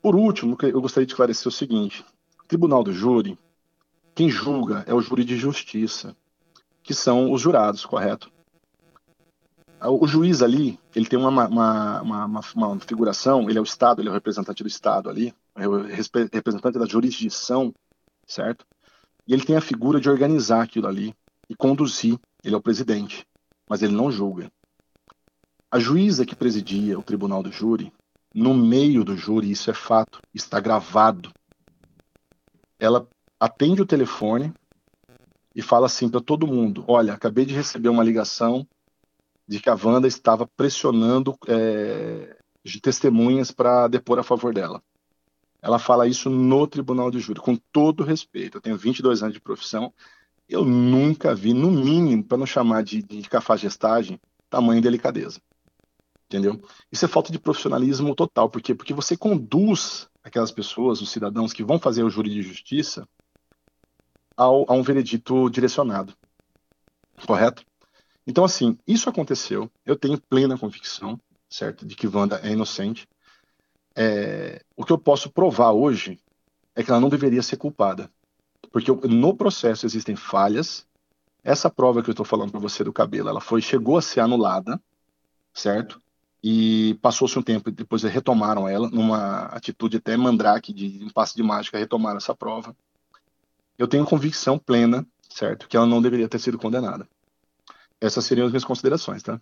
Por 0.00 0.16
último, 0.16 0.56
eu 0.62 0.80
gostaria 0.80 1.06
de 1.06 1.12
esclarecer 1.12 1.46
o 1.46 1.52
seguinte: 1.52 2.02
o 2.42 2.44
tribunal 2.48 2.82
do 2.82 2.90
júri, 2.90 3.38
quem 4.14 4.30
julga 4.30 4.82
é 4.86 4.94
o 4.94 5.02
júri 5.02 5.24
de 5.24 5.36
justiça, 5.36 6.16
que 6.82 6.94
são 6.94 7.30
os 7.30 7.40
jurados, 7.42 7.84
correto? 7.84 8.32
o 9.86 10.06
juiz 10.06 10.40
ali, 10.40 10.80
ele 10.96 11.04
tem 11.04 11.18
uma, 11.18 11.28
uma, 11.46 12.00
uma, 12.00 12.40
uma, 12.54 12.80
figuração, 12.80 13.50
ele 13.50 13.58
é 13.58 13.60
o 13.60 13.64
Estado, 13.64 14.00
ele 14.00 14.08
é 14.08 14.10
o 14.10 14.14
representante 14.14 14.62
do 14.62 14.66
Estado 14.66 15.10
ali, 15.10 15.34
é 15.54 15.68
o 15.68 15.82
representante 15.82 16.78
da 16.78 16.86
jurisdição, 16.86 17.70
certo? 18.26 18.64
E 19.28 19.34
ele 19.34 19.44
tem 19.44 19.56
a 19.56 19.60
figura 19.60 20.00
de 20.00 20.08
organizar 20.08 20.62
aquilo 20.62 20.86
ali 20.86 21.14
e 21.50 21.54
conduzir, 21.54 22.18
ele 22.42 22.54
é 22.54 22.56
o 22.56 22.62
presidente, 22.62 23.26
mas 23.68 23.82
ele 23.82 23.94
não 23.94 24.10
julga. 24.10 24.50
A 25.70 25.78
juíza 25.78 26.24
que 26.24 26.36
presidia 26.36 26.98
o 26.98 27.02
tribunal 27.02 27.42
do 27.42 27.50
júri, 27.50 27.92
no 28.34 28.54
meio 28.54 29.04
do 29.04 29.16
júri, 29.16 29.50
isso 29.50 29.70
é 29.70 29.74
fato, 29.74 30.20
está 30.32 30.60
gravado. 30.60 31.32
Ela 32.78 33.08
atende 33.38 33.82
o 33.82 33.86
telefone 33.86 34.52
e 35.54 35.62
fala 35.62 35.86
assim 35.86 36.08
para 36.08 36.20
todo 36.20 36.46
mundo: 36.46 36.84
Olha, 36.88 37.12
acabei 37.12 37.44
de 37.44 37.54
receber 37.54 37.88
uma 37.88 38.04
ligação 38.04 38.66
de 39.46 39.60
que 39.60 39.70
a 39.70 39.74
Wanda 39.74 40.08
estava 40.08 40.46
pressionando 40.56 41.36
é, 41.46 42.36
de 42.64 42.80
testemunhas 42.80 43.50
para 43.50 43.88
depor 43.88 44.18
a 44.18 44.22
favor 44.22 44.54
dela. 44.54 44.82
Ela 45.60 45.78
fala 45.78 46.06
isso 46.06 46.28
no 46.28 46.66
tribunal 46.66 47.10
de 47.10 47.20
júri, 47.20 47.40
com 47.40 47.56
todo 47.72 48.04
respeito. 48.04 48.58
Eu 48.58 48.60
tenho 48.60 48.76
22 48.76 49.22
anos 49.22 49.34
de 49.34 49.40
profissão, 49.40 49.92
eu 50.48 50.64
nunca 50.64 51.34
vi, 51.34 51.52
no 51.54 51.70
mínimo, 51.70 52.24
para 52.24 52.38
não 52.38 52.46
chamar 52.46 52.82
de, 52.82 53.02
de 53.02 53.28
cafajestagem, 53.28 54.20
tamanho 54.50 54.82
delicadeza. 54.82 55.40
Entendeu? 56.26 56.60
Isso 56.90 57.04
é 57.04 57.08
falta 57.08 57.30
de 57.30 57.38
profissionalismo 57.38 58.14
total. 58.14 58.50
Por 58.50 58.60
quê? 58.60 58.74
Porque 58.74 58.94
você 58.94 59.16
conduz 59.16 60.08
aquelas 60.22 60.50
pessoas, 60.50 61.00
os 61.00 61.10
cidadãos 61.10 61.52
que 61.52 61.62
vão 61.62 61.78
fazer 61.78 62.02
o 62.02 62.10
júri 62.10 62.30
de 62.30 62.42
justiça, 62.42 63.06
ao, 64.36 64.64
a 64.70 64.74
um 64.74 64.82
veredito 64.82 65.48
direcionado. 65.50 66.14
Correto? 67.26 67.64
Então, 68.26 68.44
assim, 68.44 68.76
isso 68.86 69.08
aconteceu. 69.08 69.70
Eu 69.84 69.96
tenho 69.96 70.20
plena 70.20 70.58
convicção, 70.58 71.20
certo, 71.48 71.86
de 71.86 71.94
que 71.94 72.06
Wanda 72.06 72.40
é 72.42 72.50
inocente. 72.50 73.06
É, 73.94 74.64
o 74.76 74.84
que 74.84 74.92
eu 74.92 74.98
posso 74.98 75.30
provar 75.30 75.72
hoje 75.72 76.18
é 76.74 76.82
que 76.82 76.90
ela 76.90 77.00
não 77.00 77.08
deveria 77.08 77.42
ser 77.42 77.56
culpada. 77.56 78.10
Porque 78.74 78.90
no 79.06 79.36
processo 79.36 79.86
existem 79.86 80.16
falhas. 80.16 80.84
Essa 81.44 81.70
prova 81.70 82.02
que 82.02 82.10
eu 82.10 82.12
estou 82.12 82.26
falando 82.26 82.50
para 82.50 82.58
você 82.58 82.82
do 82.82 82.92
cabelo, 82.92 83.28
ela 83.28 83.40
foi 83.40 83.62
chegou 83.62 83.96
a 83.96 84.02
ser 84.02 84.18
anulada, 84.18 84.82
certo? 85.52 86.02
E 86.42 86.98
passou-se 87.00 87.38
um 87.38 87.42
tempo, 87.42 87.70
depois 87.70 88.02
retomaram 88.02 88.68
ela, 88.68 88.90
numa 88.90 89.44
atitude 89.44 89.98
até 89.98 90.16
mandrake, 90.16 90.72
de 90.72 91.04
um 91.04 91.08
passe 91.08 91.36
de 91.36 91.42
mágica, 91.44 91.78
retomaram 91.78 92.16
essa 92.16 92.34
prova. 92.34 92.74
Eu 93.78 93.86
tenho 93.86 94.04
convicção 94.04 94.58
plena, 94.58 95.06
certo, 95.30 95.68
que 95.68 95.76
ela 95.76 95.86
não 95.86 96.02
deveria 96.02 96.28
ter 96.28 96.40
sido 96.40 96.58
condenada. 96.58 97.08
Essas 98.00 98.24
seriam 98.24 98.46
as 98.46 98.50
minhas 98.50 98.64
considerações, 98.64 99.22
tá? 99.22 99.40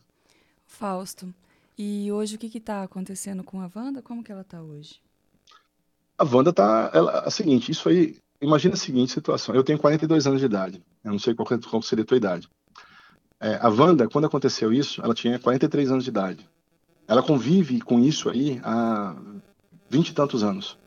Fausto, 0.66 1.32
e 1.78 2.12
hoje 2.12 2.36
o 2.36 2.38
que 2.38 2.58
está 2.58 2.82
acontecendo 2.82 3.42
com 3.42 3.62
a 3.62 3.70
Wanda? 3.74 4.02
Como 4.02 4.22
que 4.22 4.30
ela 4.30 4.42
está 4.42 4.60
hoje? 4.60 5.00
A 6.18 6.24
Wanda 6.24 6.50
está, 6.50 6.90
ela, 6.92 7.20
a 7.20 7.30
seguinte, 7.30 7.72
isso 7.72 7.88
aí, 7.88 8.21
imagina 8.42 8.74
a 8.74 8.76
seguinte 8.76 9.12
situação. 9.12 9.54
Eu 9.54 9.64
tenho 9.64 9.78
42 9.78 10.26
anos 10.26 10.40
de 10.40 10.46
idade, 10.46 10.82
eu 11.04 11.12
não 11.12 11.18
sei 11.18 11.34
qual, 11.34 11.46
qual 11.46 11.82
seria 11.82 12.02
a 12.02 12.06
tua 12.06 12.16
idade. 12.16 12.48
É, 13.40 13.58
a 13.60 13.68
Wanda, 13.68 14.08
quando 14.08 14.26
aconteceu 14.26 14.72
isso, 14.72 15.02
ela 15.02 15.14
tinha 15.14 15.38
43 15.38 15.90
anos 15.90 16.04
de 16.04 16.10
idade. 16.10 16.48
Ela 17.08 17.22
convive 17.22 17.80
com 17.80 17.98
isso 17.98 18.28
aí 18.28 18.60
há 18.62 19.16
20 19.90 20.08
e 20.08 20.14
tantos 20.14 20.44
anos, 20.44 20.78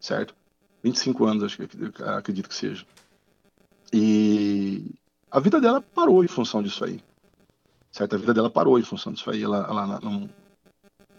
certo? 0.00 0.34
25 0.82 1.24
anos, 1.24 1.44
acho 1.44 1.58
que 1.58 2.02
acredito 2.02 2.48
que 2.48 2.54
seja. 2.54 2.84
E 3.92 4.94
a 5.30 5.40
vida 5.40 5.60
dela 5.60 5.80
parou 5.80 6.24
em 6.24 6.28
função 6.28 6.62
disso 6.62 6.84
aí. 6.84 7.00
Certo? 7.90 8.14
A 8.14 8.18
vida 8.18 8.34
dela 8.34 8.50
parou 8.50 8.78
em 8.78 8.82
função 8.82 9.12
disso 9.12 9.30
aí. 9.30 9.42
Ela, 9.42 9.66
ela 9.68 10.00
não, 10.00 10.28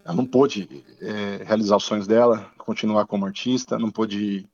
ela 0.06 0.16
não 0.16 0.26
pôde 0.26 0.84
é, 1.02 1.44
realizar 1.44 1.78
os 1.78 1.84
sonhos 1.84 2.08
dela, 2.08 2.52
continuar 2.58 3.06
como 3.06 3.26
artista, 3.26 3.78
não 3.78 3.92
pôde. 3.92 4.48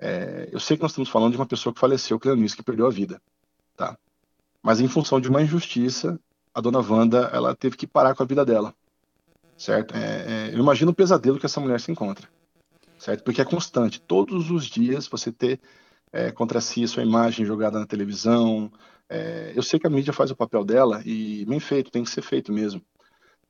É, 0.00 0.48
eu 0.50 0.58
sei 0.58 0.76
que 0.76 0.82
nós 0.82 0.92
estamos 0.92 1.10
falando 1.10 1.32
de 1.32 1.36
uma 1.36 1.46
pessoa 1.46 1.74
que 1.74 1.80
faleceu, 1.80 2.18
Cleonice, 2.18 2.56
que 2.56 2.62
perdeu 2.62 2.86
a 2.86 2.90
vida, 2.90 3.20
tá? 3.76 3.98
Mas 4.62 4.80
em 4.80 4.88
função 4.88 5.20
de 5.20 5.28
uma 5.28 5.42
injustiça, 5.42 6.18
a 6.54 6.60
dona 6.60 6.80
Wanda, 6.80 7.30
ela 7.32 7.54
teve 7.54 7.76
que 7.76 7.86
parar 7.86 8.14
com 8.14 8.22
a 8.22 8.26
vida 8.26 8.44
dela, 8.44 8.74
certo? 9.56 9.94
É, 9.94 10.48
é 10.48 10.54
eu 10.54 10.58
imagino 10.58 10.90
o 10.90 10.94
pesadelo 10.94 11.38
que 11.38 11.46
essa 11.46 11.60
mulher 11.60 11.80
se 11.80 11.92
encontra, 11.92 12.28
certo? 12.98 13.22
Porque 13.24 13.42
é 13.42 13.44
constante, 13.44 14.00
todos 14.00 14.50
os 14.50 14.64
dias 14.64 15.06
você 15.06 15.30
ter 15.30 15.60
é, 16.12 16.30
contra 16.32 16.60
si 16.60 16.86
sua 16.88 17.02
imagem 17.02 17.44
jogada 17.46 17.78
na 17.78 17.86
televisão. 17.86 18.70
É, 19.08 19.52
eu 19.54 19.62
sei 19.62 19.78
que 19.78 19.86
a 19.86 19.90
mídia 19.90 20.12
faz 20.12 20.30
o 20.30 20.36
papel 20.36 20.64
dela 20.64 21.02
e 21.04 21.44
bem 21.44 21.60
feito, 21.60 21.90
tem 21.90 22.04
que 22.04 22.10
ser 22.10 22.22
feito 22.22 22.52
mesmo. 22.52 22.80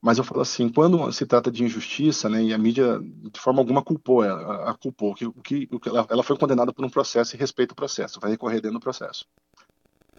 Mas 0.03 0.17
eu 0.17 0.25
falo 0.25 0.41
assim, 0.41 0.69
quando 0.69 1.13
se 1.13 1.27
trata 1.27 1.51
de 1.51 1.63
injustiça, 1.63 2.29
né, 2.29 2.43
e 2.43 2.55
a 2.55 2.59
mídia 2.59 2.99
de 3.01 3.39
forma 3.39 3.61
alguma 3.61 3.83
culpou 3.83 4.25
ela, 4.25 4.71
a 4.71 4.75
culpou, 4.75 5.15
que, 5.15 5.31
que, 5.43 5.67
que 5.67 5.89
ela, 5.89 6.07
ela 6.09 6.23
foi 6.23 6.39
condenada 6.39 6.73
por 6.73 6.85
um 6.85 6.89
processo 6.89 7.37
e 7.37 7.39
respeita 7.39 7.75
o 7.75 7.77
processo, 7.77 8.19
vai 8.19 8.31
recorrer 8.31 8.63
dentro 8.63 8.79
do 8.79 8.83
processo. 8.83 9.27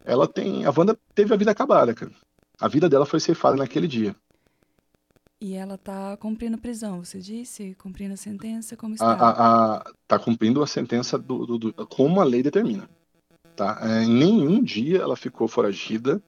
Ela 0.06 0.28
tem, 0.28 0.66
a 0.66 0.74
Wanda 0.76 0.98
teve 1.16 1.34
a 1.34 1.38
vida 1.38 1.52
acabada, 1.52 1.94
cara. 1.94 2.12
A 2.60 2.68
vida 2.68 2.88
dela 2.88 3.08
foi 3.08 3.20
ceifada 3.20 3.56
naquele 3.58 3.88
dia. 3.88 4.16
E 5.40 5.56
ela 5.56 5.74
está 5.74 6.16
cumprindo 6.18 6.60
prisão, 6.60 7.04
você 7.04 7.18
disse? 7.20 7.74
Cumprindo 7.80 8.14
a 8.14 8.18
sentença? 8.18 8.78
Como 8.78 8.94
está? 8.94 9.14
A, 9.14 9.78
a, 9.78 9.94
tá 10.08 10.20
cumprindo 10.20 10.62
a 10.62 10.68
sentença 10.68 11.18
do, 11.18 11.48
do, 11.48 11.58
do, 11.58 11.74
como 11.88 12.22
a 12.22 12.24
lei 12.24 12.44
determina. 12.44 12.88
Tá? 13.56 13.80
É, 13.82 14.04
em 14.04 14.14
nenhum 14.14 14.64
dia 14.64 15.00
ela 15.00 15.16
ficou 15.16 15.48
foragida, 15.48 16.22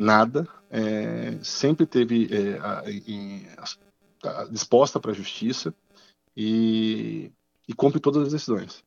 nada. 0.00 0.48
É, 0.70 1.38
sempre 1.42 1.84
teve 1.86 2.28
é, 2.32 2.58
a, 2.58 2.90
em, 2.90 3.46
a, 4.22 4.44
disposta 4.44 4.98
para 4.98 5.10
a 5.10 5.14
justiça 5.14 5.74
e, 6.36 7.30
e 7.68 7.74
cumpre 7.74 8.00
todas 8.00 8.26
as 8.26 8.32
decisões. 8.32 8.82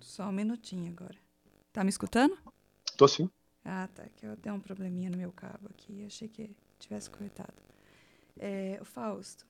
Só 0.00 0.24
um 0.28 0.32
minutinho 0.32 0.92
agora. 0.92 1.16
Tá 1.72 1.84
me 1.84 1.90
escutando? 1.90 2.36
Tô 2.96 3.06
sim. 3.06 3.30
Ah, 3.64 3.88
tá. 3.94 4.04
Que 4.16 4.26
eu 4.26 4.36
tenho 4.36 4.54
um 4.54 4.60
probleminha 4.60 5.10
no 5.10 5.16
meu 5.16 5.32
cabo 5.32 5.68
aqui. 5.70 6.04
Achei 6.04 6.28
que 6.28 6.50
tivesse 6.78 7.08
cortado. 7.08 7.54
É, 8.38 8.80
Fausto, 8.84 9.46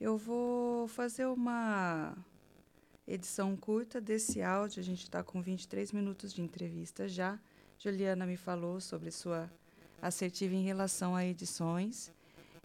eu 0.00 0.16
vou 0.16 0.86
fazer 0.88 1.26
uma 1.26 2.14
edição 3.06 3.56
curta 3.56 4.00
desse 4.00 4.42
áudio. 4.42 4.80
A 4.80 4.84
gente 4.84 5.02
está 5.02 5.22
com 5.22 5.40
23 5.40 5.92
minutos 5.92 6.32
de 6.32 6.42
entrevista 6.42 7.08
já. 7.08 7.38
Juliana 7.78 8.26
me 8.26 8.36
falou 8.36 8.80
sobre 8.80 9.10
sua 9.10 9.50
assertiva 10.00 10.54
em 10.54 10.62
relação 10.62 11.14
a 11.14 11.24
edições. 11.24 12.12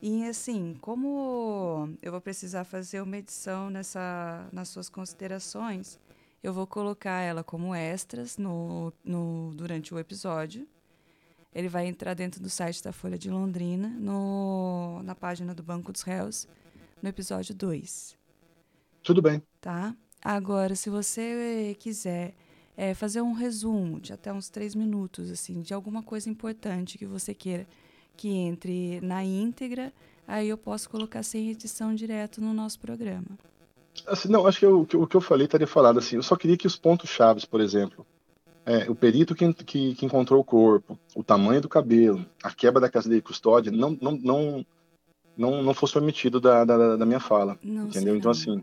E 0.02 0.28
assim, 0.28 0.78
como 0.80 1.90
eu 2.02 2.12
vou 2.12 2.22
precisar 2.22 2.64
fazer 2.64 3.02
uma 3.02 3.18
edição 3.18 3.70
nessa, 3.70 4.48
nas 4.52 4.70
suas 4.70 4.90
considerações, 4.90 6.00
eu 6.44 6.54
vou 6.54 6.68
colocar 6.68 7.22
ela 7.22 7.44
como 7.44 7.74
extras 7.74 8.38
no, 8.38 8.94
no, 9.04 9.52
durante 9.56 9.94
o 9.94 10.00
episódio. 10.00 10.68
Ele 11.54 11.68
vai 11.68 11.88
entrar 11.88 12.14
dentro 12.14 12.40
do 12.40 12.50
site 12.50 12.84
da 12.84 12.92
Folha 12.92 13.18
de 13.18 13.32
Londrina, 13.32 13.88
no, 13.88 15.02
na 15.04 15.16
página 15.16 15.56
do 15.56 15.64
Banco 15.64 15.92
dos 15.92 16.04
Réus, 16.04 16.48
no 17.02 17.10
episódio 17.10 17.56
2. 17.56 18.16
Tudo 19.02 19.22
bem. 19.22 19.42
Tá? 19.60 19.96
Agora, 20.28 20.76
se 20.76 20.90
você 20.90 21.74
quiser 21.80 22.34
é, 22.76 22.94
fazer 22.94 23.22
um 23.22 23.32
resumo 23.32 23.98
de 23.98 24.12
até 24.12 24.34
uns 24.34 24.50
três 24.50 24.76
minutos, 24.76 25.32
assim, 25.32 25.62
de 25.62 25.74
alguma 25.74 26.04
coisa 26.04 26.30
importante 26.30 26.98
que 26.98 27.06
você 27.06 27.34
queira 27.34 27.66
que 28.18 28.28
entre 28.28 29.00
na 29.00 29.24
íntegra, 29.24 29.94
aí 30.28 30.50
eu 30.50 30.58
posso 30.58 30.90
colocar 30.90 31.24
sem 31.24 31.50
edição 31.50 31.96
direto 31.96 32.42
no 32.42 32.54
nosso 32.54 32.78
programa. 32.78 33.40
Assim, 34.06 34.28
não, 34.28 34.46
acho 34.46 34.60
que 34.60 34.66
eu, 34.66 34.82
o 34.82 35.08
que 35.08 35.16
eu 35.16 35.22
falei 35.22 35.46
estaria 35.46 35.66
falado 35.66 35.98
assim. 35.98 36.18
Eu 36.18 36.24
só 36.24 36.36
queria 36.36 36.58
que 36.58 36.68
os 36.68 36.76
pontos 36.76 37.10
chaves, 37.10 37.46
por 37.46 37.62
exemplo, 37.62 38.06
é, 38.66 38.92
o 38.92 38.96
perito 38.96 39.34
que, 39.34 39.54
que, 39.54 39.96
que, 39.96 40.06
encontrou 40.06 40.42
o 40.42 40.44
corpo, 40.44 41.00
o 41.16 41.24
tamanho 41.24 41.62
do 41.62 41.70
cabelo, 41.70 42.26
a 42.44 42.52
quebra 42.52 42.82
da 42.82 42.90
cadeia 42.90 43.16
de 43.16 43.22
custódia, 43.22 43.72
não, 43.72 43.98
não, 44.02 44.12
não, 44.18 44.66
não, 45.38 45.64
não 45.64 45.74
fosse 45.74 45.98
omitido 45.98 46.42
da, 46.42 46.66
da, 46.66 46.98
da 46.98 47.06
minha 47.06 47.22
fala, 47.22 47.58
não, 47.64 47.88
entendeu? 47.88 48.14
Então 48.14 48.32
assim, 48.32 48.62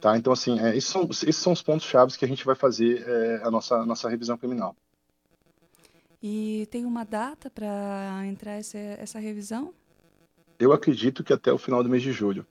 tá? 0.00 0.16
Então 0.16 0.32
assim, 0.32 0.58
é, 0.58 0.76
esses, 0.76 0.90
são, 0.90 1.08
esses 1.10 1.36
são 1.36 1.52
os 1.52 1.62
pontos 1.62 1.86
chaves 1.86 2.16
que 2.16 2.24
a 2.24 2.28
gente 2.28 2.44
vai 2.44 2.54
fazer 2.54 3.04
é, 3.06 3.42
a 3.44 3.50
nossa 3.50 3.84
nossa 3.84 4.08
revisão 4.08 4.36
criminal. 4.38 4.74
E 6.22 6.68
tem 6.70 6.84
uma 6.84 7.04
data 7.04 7.48
para 7.48 8.22
entrar 8.26 8.52
essa, 8.52 8.78
essa 8.78 9.18
revisão? 9.18 9.72
Eu 10.58 10.72
acredito 10.72 11.24
que 11.24 11.32
até 11.32 11.50
o 11.52 11.58
final 11.58 11.82
do 11.82 11.88
mês 11.88 12.02
de 12.02 12.12
julho. 12.12 12.46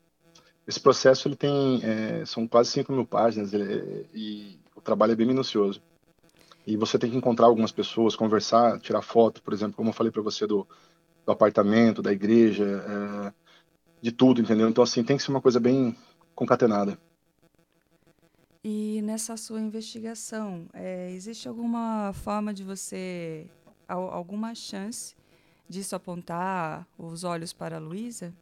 Esse 0.68 0.80
processo 0.80 1.28
ele 1.28 1.36
tem 1.36 1.82
é, 1.84 2.26
são 2.26 2.48
quase 2.48 2.72
5 2.72 2.92
mil 2.92 3.06
páginas 3.06 3.54
ele, 3.54 4.08
e 4.14 4.60
o 4.76 4.82
trabalho 4.82 5.14
é 5.14 5.16
bem 5.16 5.28
minucioso. 5.28 5.82
E 6.66 6.78
você 6.78 6.98
tem 6.98 7.10
que 7.10 7.18
encontrar 7.18 7.48
algumas 7.48 7.72
pessoas, 7.72 8.16
conversar, 8.16 8.80
tirar 8.80 9.02
foto, 9.02 9.42
por 9.42 9.54
exemplo, 9.54 9.76
como 9.76 9.90
eu 9.90 9.94
falei 9.94 10.12
para 10.12 10.22
você 10.22 10.46
do, 10.46 10.68
do, 11.26 11.32
apartamento, 11.32 12.02
da 12.02 12.12
igreja, 12.12 12.64
é, 12.64 13.34
de 14.02 14.12
tudo, 14.12 14.42
entendeu? 14.42 14.68
Então 14.68 14.84
assim 14.84 15.04
tem 15.04 15.18
que 15.18 15.24
ser 15.24 15.32
uma 15.32 15.42
coisa 15.42 15.60
bem 15.60 15.96
concatenada. 16.36 16.98
E 18.63 19.02
nessa 19.04 19.38
sua 19.38 19.62
investigação, 19.62 20.67
é, 20.74 21.12
existe 21.12 21.48
alguma 21.48 22.12
forma 22.13 22.54
de 22.54 22.63
você, 22.63 23.48
alguma 23.88 24.54
chance 24.54 25.15
disso 25.67 25.95
apontar 25.95 26.86
os 26.98 27.24
olhos 27.24 27.54
para 27.54 27.78
a 27.78 27.80
Luísa? 27.80 28.34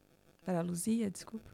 Para 0.43 0.59
a 0.59 0.61
Luzia, 0.63 1.11
desculpa. 1.11 1.45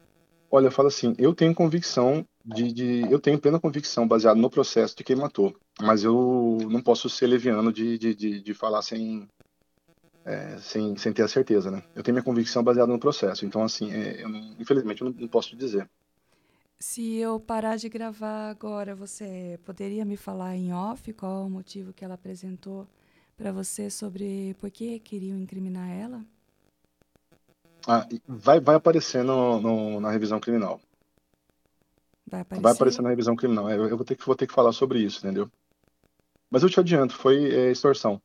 Olha, 0.50 0.70
fala 0.70 0.88
assim, 0.88 1.14
eu 1.18 1.34
tenho 1.34 1.54
convicção 1.54 2.24
de, 2.44 2.72
de, 2.72 3.00
eu 3.10 3.18
tenho 3.18 3.38
plena 3.38 3.60
convicção 3.60 4.06
baseado 4.06 4.38
no 4.38 4.48
processo 4.48 4.96
de 4.96 5.02
quem 5.02 5.16
matou, 5.16 5.54
mas 5.80 6.04
eu 6.04 6.58
não 6.70 6.80
posso 6.80 7.10
ser 7.10 7.26
leviano 7.26 7.72
de, 7.72 7.98
de, 7.98 8.14
de, 8.14 8.40
de 8.40 8.54
falar 8.54 8.80
sem, 8.80 9.28
é, 10.24 10.56
sem, 10.58 10.96
sem 10.96 11.12
ter 11.12 11.22
a 11.22 11.28
certeza, 11.28 11.70
né? 11.70 11.82
Eu 11.94 12.02
tenho 12.02 12.14
minha 12.14 12.24
convicção 12.24 12.62
baseada 12.62 12.92
no 12.92 13.00
processo, 13.00 13.44
então 13.44 13.62
assim, 13.62 13.92
é, 13.92 14.22
eu 14.22 14.28
não, 14.28 14.54
infelizmente 14.58 15.02
eu 15.02 15.10
não, 15.10 15.16
não 15.18 15.28
posso 15.28 15.50
te 15.50 15.56
dizer. 15.56 15.90
Se 16.78 17.16
eu 17.16 17.40
parar 17.40 17.76
de 17.76 17.88
gravar 17.88 18.50
agora, 18.50 18.94
você 18.94 19.58
poderia 19.64 20.04
me 20.04 20.16
falar 20.16 20.56
em 20.56 20.72
off 20.72 21.12
qual 21.12 21.46
o 21.46 21.50
motivo 21.50 21.92
que 21.92 22.04
ela 22.04 22.14
apresentou 22.14 22.86
para 23.36 23.52
você 23.52 23.90
sobre 23.90 24.54
por 24.60 24.70
que 24.70 24.98
queriam 24.98 25.38
incriminar 25.38 25.90
ela? 25.90 26.24
Ah, 27.86 28.06
vai, 28.26 28.60
vai 28.60 28.76
aparecer 28.76 29.22
no, 29.22 29.60
no, 29.60 30.00
na 30.00 30.10
revisão 30.10 30.40
criminal. 30.40 30.80
Vai 32.26 32.40
aparecer? 32.40 32.62
Vai 32.62 32.72
aparecer 32.72 33.02
na 33.02 33.10
revisão 33.10 33.36
criminal. 33.36 33.68
É, 33.68 33.76
eu, 33.76 33.96
vou, 33.96 34.04
ter 34.04 34.16
que, 34.16 34.24
vou 34.24 34.34
ter 34.34 34.46
que 34.46 34.54
falar 34.54 34.72
sobre 34.72 35.00
isso, 35.00 35.18
entendeu? 35.18 35.50
Mas 36.50 36.62
eu 36.62 36.70
te 36.70 36.80
adianto, 36.80 37.14
foi 37.14 37.52
é, 37.52 37.70
extorsão. 37.70 38.20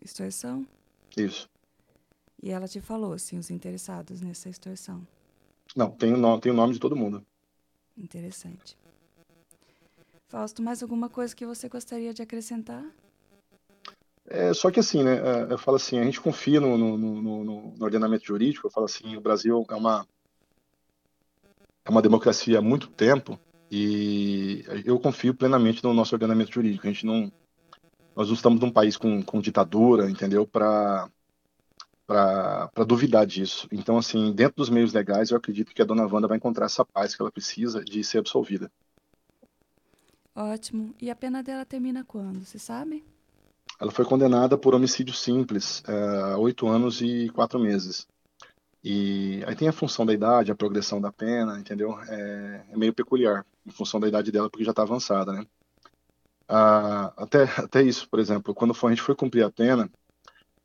Extorsão? 0.00 0.66
Isso. 1.16 1.48
E 2.42 2.50
ela 2.50 2.68
te 2.68 2.80
falou, 2.80 3.12
assim, 3.12 3.38
os 3.38 3.50
interessados 3.50 4.20
nessa 4.20 4.48
extorsão? 4.48 5.06
Não, 5.74 5.90
tem 5.90 6.12
o, 6.14 6.16
nome, 6.16 6.40
tem 6.40 6.52
o 6.52 6.54
nome 6.54 6.74
de 6.74 6.78
todo 6.78 6.96
mundo. 6.96 7.24
Interessante. 7.96 8.76
Fausto, 10.28 10.62
mais 10.62 10.82
alguma 10.82 11.08
coisa 11.08 11.34
que 11.34 11.46
você 11.46 11.68
gostaria 11.68 12.12
de 12.12 12.20
acrescentar? 12.20 12.84
É, 14.28 14.52
só 14.52 14.70
que 14.70 14.80
assim, 14.80 15.04
né, 15.04 15.16
é, 15.16 15.52
eu 15.52 15.58
falo 15.58 15.76
assim, 15.76 15.98
a 15.98 16.04
gente 16.04 16.20
confia 16.20 16.60
no, 16.60 16.76
no, 16.76 16.98
no, 16.98 17.44
no, 17.44 17.74
ordenamento 17.84 18.26
jurídico, 18.26 18.66
eu 18.66 18.70
falo 18.70 18.86
assim, 18.86 19.16
o 19.16 19.20
Brasil 19.20 19.64
é 19.70 19.74
uma, 19.74 20.06
é 21.84 21.90
uma 21.90 22.02
democracia 22.02 22.58
há 22.58 22.62
muito 22.62 22.88
tempo 22.88 23.38
e 23.70 24.64
eu 24.84 24.98
confio 24.98 25.32
plenamente 25.32 25.82
no 25.82 25.94
nosso 25.94 26.14
ordenamento 26.14 26.52
jurídico. 26.52 26.86
A 26.86 26.90
gente 26.90 27.06
não, 27.06 27.32
nós 28.16 28.26
não 28.28 28.34
estamos 28.34 28.60
num 28.60 28.70
país 28.70 28.96
com, 28.96 29.22
com 29.22 29.40
ditadura, 29.40 30.10
entendeu, 30.10 30.46
para 30.46 31.08
para 32.06 32.84
duvidar 32.86 33.26
disso. 33.26 33.66
Então, 33.72 33.98
assim, 33.98 34.32
dentro 34.32 34.56
dos 34.56 34.70
meios 34.70 34.92
legais, 34.92 35.30
eu 35.30 35.36
acredito 35.36 35.74
que 35.74 35.82
a 35.82 35.84
dona 35.84 36.06
Wanda 36.06 36.28
vai 36.28 36.36
encontrar 36.36 36.66
essa 36.66 36.84
paz 36.84 37.14
que 37.14 37.20
ela 37.20 37.32
precisa 37.32 37.84
de 37.84 38.04
ser 38.04 38.18
absolvida. 38.18 38.70
Ótimo. 40.34 40.94
E 41.00 41.10
a 41.10 41.16
pena 41.16 41.42
dela 41.42 41.64
termina 41.64 42.04
quando? 42.04 42.44
Você 42.44 42.58
sabe? 42.58 43.04
Ela 43.80 43.90
foi 43.90 44.04
condenada 44.04 44.56
por 44.56 44.74
homicídio 44.74 45.14
simples, 45.14 45.82
é, 45.86 46.36
oito 46.36 46.68
anos 46.68 47.00
e 47.00 47.28
quatro 47.30 47.58
meses. 47.58 48.06
E 48.84 49.42
aí 49.46 49.56
tem 49.56 49.66
a 49.66 49.72
função 49.72 50.06
da 50.06 50.14
idade, 50.14 50.52
a 50.52 50.54
progressão 50.54 51.00
da 51.00 51.10
pena, 51.10 51.58
entendeu? 51.58 51.98
É, 52.08 52.64
é 52.70 52.76
meio 52.76 52.94
peculiar, 52.94 53.44
em 53.66 53.70
função 53.70 53.98
da 53.98 54.06
idade 54.06 54.30
dela, 54.30 54.48
porque 54.48 54.64
já 54.64 54.70
está 54.70 54.82
avançada, 54.82 55.32
né? 55.32 55.44
Ah, 56.48 57.12
até, 57.16 57.42
até 57.58 57.82
isso, 57.82 58.08
por 58.08 58.20
exemplo, 58.20 58.54
quando 58.54 58.72
a 58.80 58.88
gente 58.90 59.02
foi 59.02 59.14
cumprir 59.16 59.42
a 59.42 59.50
pena, 59.50 59.90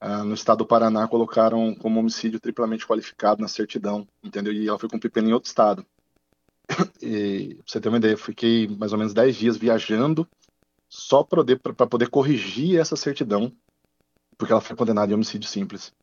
ah, 0.04 0.24
no 0.24 0.34
estado 0.34 0.58
do 0.58 0.66
Paraná 0.66 1.08
colocaram 1.08 1.76
como 1.76 2.00
homicídio 2.00 2.40
triplamente 2.40 2.88
qualificado 2.88 3.40
na 3.40 3.48
certidão, 3.48 4.08
entendeu? 4.24 4.52
E 4.52 4.68
ela 4.68 4.80
foi 4.80 4.90
cumprir 4.90 5.12
pena 5.12 5.30
em 5.30 5.34
outro 5.34 5.48
estado. 5.48 5.86
E 7.00 7.56
pra 7.56 7.64
você 7.66 7.80
ter 7.80 7.90
uma 7.90 7.98
ideia, 7.98 8.14
eu 8.14 8.18
fiquei 8.18 8.68
mais 8.68 8.94
ou 8.94 8.98
menos 8.98 9.14
10 9.14 9.36
dias 9.36 9.58
viajando 9.58 10.28
só 10.90 11.24
para 11.24 11.38
poder, 11.40 11.60
poder 11.60 12.10
corrigir 12.10 12.80
essa 12.80 12.96
certidão, 12.96 13.52
porque 14.38 14.52
ela 14.52 14.62
foi 14.62 14.76
condenada 14.76 15.12
em 15.12 15.16
homicídio 15.16 15.48
simples. 15.48 15.94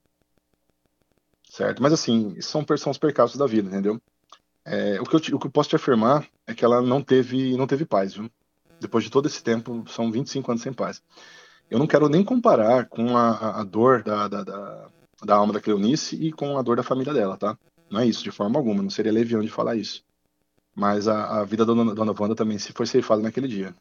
Certo? 1.50 1.82
Mas 1.82 1.92
assim, 1.92 2.40
são, 2.40 2.64
são 2.76 2.92
os 2.92 2.98
percalços 2.98 3.37
da 3.37 3.46
vida, 3.46 3.68
entendeu? 3.68 4.00
É, 4.64 5.00
o, 5.00 5.04
que 5.04 5.16
eu 5.16 5.37
o 5.37 5.40
que 5.40 5.46
eu 5.46 5.50
posso 5.50 5.70
te 5.70 5.76
afirmar 5.76 6.28
é 6.46 6.54
que 6.54 6.64
ela 6.64 6.80
não 6.80 7.02
teve, 7.02 7.56
não 7.56 7.66
teve 7.66 7.84
paz, 7.84 8.14
viu? 8.14 8.30
Depois 8.80 9.02
de 9.02 9.11
todo 9.11 9.26
esse 9.26 9.42
tempo, 9.42 9.84
são 9.88 10.12
25 10.12 10.50
anos 10.52 10.62
sem 10.62 10.72
paz. 10.72 11.02
Eu 11.70 11.78
não 11.78 11.87
quero 11.87 12.09
nem 12.09 12.24
comparar 12.24 12.87
com 12.87 13.16
a, 13.16 13.61
a 13.61 13.64
dor 13.64 14.02
da, 14.02 14.26
da, 14.26 14.42
da, 14.42 14.88
da 15.24 15.35
alma 15.37 15.52
da 15.52 15.61
Cleonice 15.61 16.16
e 16.16 16.33
com 16.33 16.57
a 16.57 16.62
dor 16.62 16.76
da 16.76 16.83
família 16.83 17.12
dela, 17.12 17.37
tá? 17.37 17.59
Não 17.90 18.00
é 18.00 18.07
isso, 18.07 18.22
de 18.22 18.31
forma 18.31 18.59
alguma. 18.59 18.83
Não 18.83 18.90
seria 18.90 19.12
levião 19.12 19.42
de 19.42 19.48
falar 19.48 19.76
isso. 19.76 20.04
Mas 20.74 21.09
a, 21.09 21.40
a 21.40 21.44
vida 21.44 21.66
da 21.66 21.74
dona, 21.74 21.94
dona 21.94 22.14
Wanda 22.18 22.35
também 22.35 22.59
se 22.59 22.72
foi 22.72 22.87
ceifada 22.87 23.22
naquele 23.22 23.48
dia. 23.48 23.74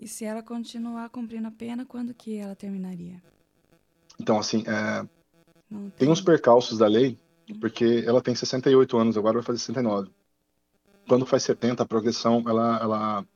E 0.00 0.08
se 0.08 0.24
ela 0.24 0.42
continuar 0.42 1.08
cumprindo 1.10 1.46
a 1.46 1.50
pena, 1.52 1.86
quando 1.86 2.12
que 2.12 2.36
ela 2.36 2.56
terminaria? 2.56 3.22
Então, 4.18 4.38
assim, 4.38 4.64
é... 4.66 5.06
tem... 5.68 5.90
tem 5.90 6.08
uns 6.08 6.20
percalços 6.20 6.78
da 6.78 6.88
lei, 6.88 7.18
hum. 7.48 7.60
porque 7.60 8.02
ela 8.06 8.20
tem 8.20 8.34
68 8.34 8.96
anos, 8.96 9.16
agora 9.16 9.34
vai 9.34 9.44
fazer 9.44 9.60
69. 9.60 10.10
Quando 11.06 11.26
faz 11.26 11.42
70, 11.44 11.82
a 11.82 11.86
progressão, 11.86 12.42
ela, 12.46 12.78
ela, 12.80 13.26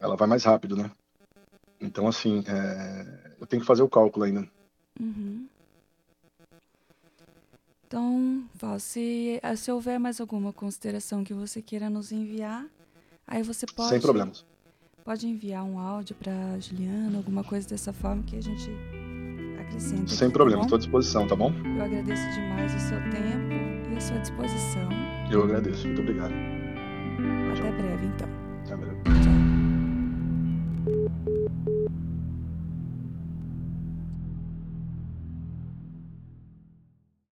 ela 0.00 0.16
vai 0.16 0.26
mais 0.26 0.44
rápido, 0.44 0.76
né? 0.76 0.90
Então, 1.80 2.08
assim, 2.08 2.42
é... 2.46 3.34
eu 3.40 3.46
tenho 3.46 3.60
que 3.60 3.66
fazer 3.66 3.82
o 3.82 3.88
cálculo 3.88 4.24
ainda. 4.24 4.48
Uhum. 4.98 5.46
Então, 7.86 8.44
Val, 8.54 8.78
se, 8.80 9.40
se 9.56 9.70
houver 9.70 9.98
mais 9.98 10.20
alguma 10.20 10.52
consideração 10.52 11.22
que 11.24 11.34
você 11.34 11.60
queira 11.60 11.90
nos 11.90 12.10
enviar, 12.10 12.64
aí 13.26 13.42
você 13.42 13.66
pode... 13.66 13.90
Sem 13.90 14.00
problemas 14.00 14.44
pode 15.10 15.26
enviar 15.26 15.64
um 15.64 15.78
áudio 15.78 16.14
para 16.14 16.32
Juliana, 16.60 17.18
alguma 17.18 17.42
coisa 17.42 17.68
dessa 17.68 17.92
forma 17.92 18.22
que 18.22 18.36
a 18.36 18.40
gente 18.40 18.70
acrescenta. 19.60 20.08
Sem 20.08 20.28
aqui, 20.28 20.34
problema, 20.34 20.60
tá 20.60 20.66
estou 20.66 20.76
à 20.76 20.78
disposição, 20.78 21.26
tá 21.26 21.34
bom? 21.34 21.52
Eu 21.76 21.82
agradeço 21.82 22.22
demais 22.32 22.72
o 22.74 22.78
seu 22.78 22.98
tempo 23.10 23.92
e 23.92 23.96
a 23.96 24.00
sua 24.00 24.18
disposição. 24.18 24.88
Eu 25.30 25.42
agradeço, 25.42 25.86
muito 25.86 26.02
obrigado. 26.02 26.32
Até 27.52 27.72
breve, 27.72 28.06
então. 28.06 28.28
Até 28.64 28.76
breve. 28.76 29.02
Tchau. 29.02 29.39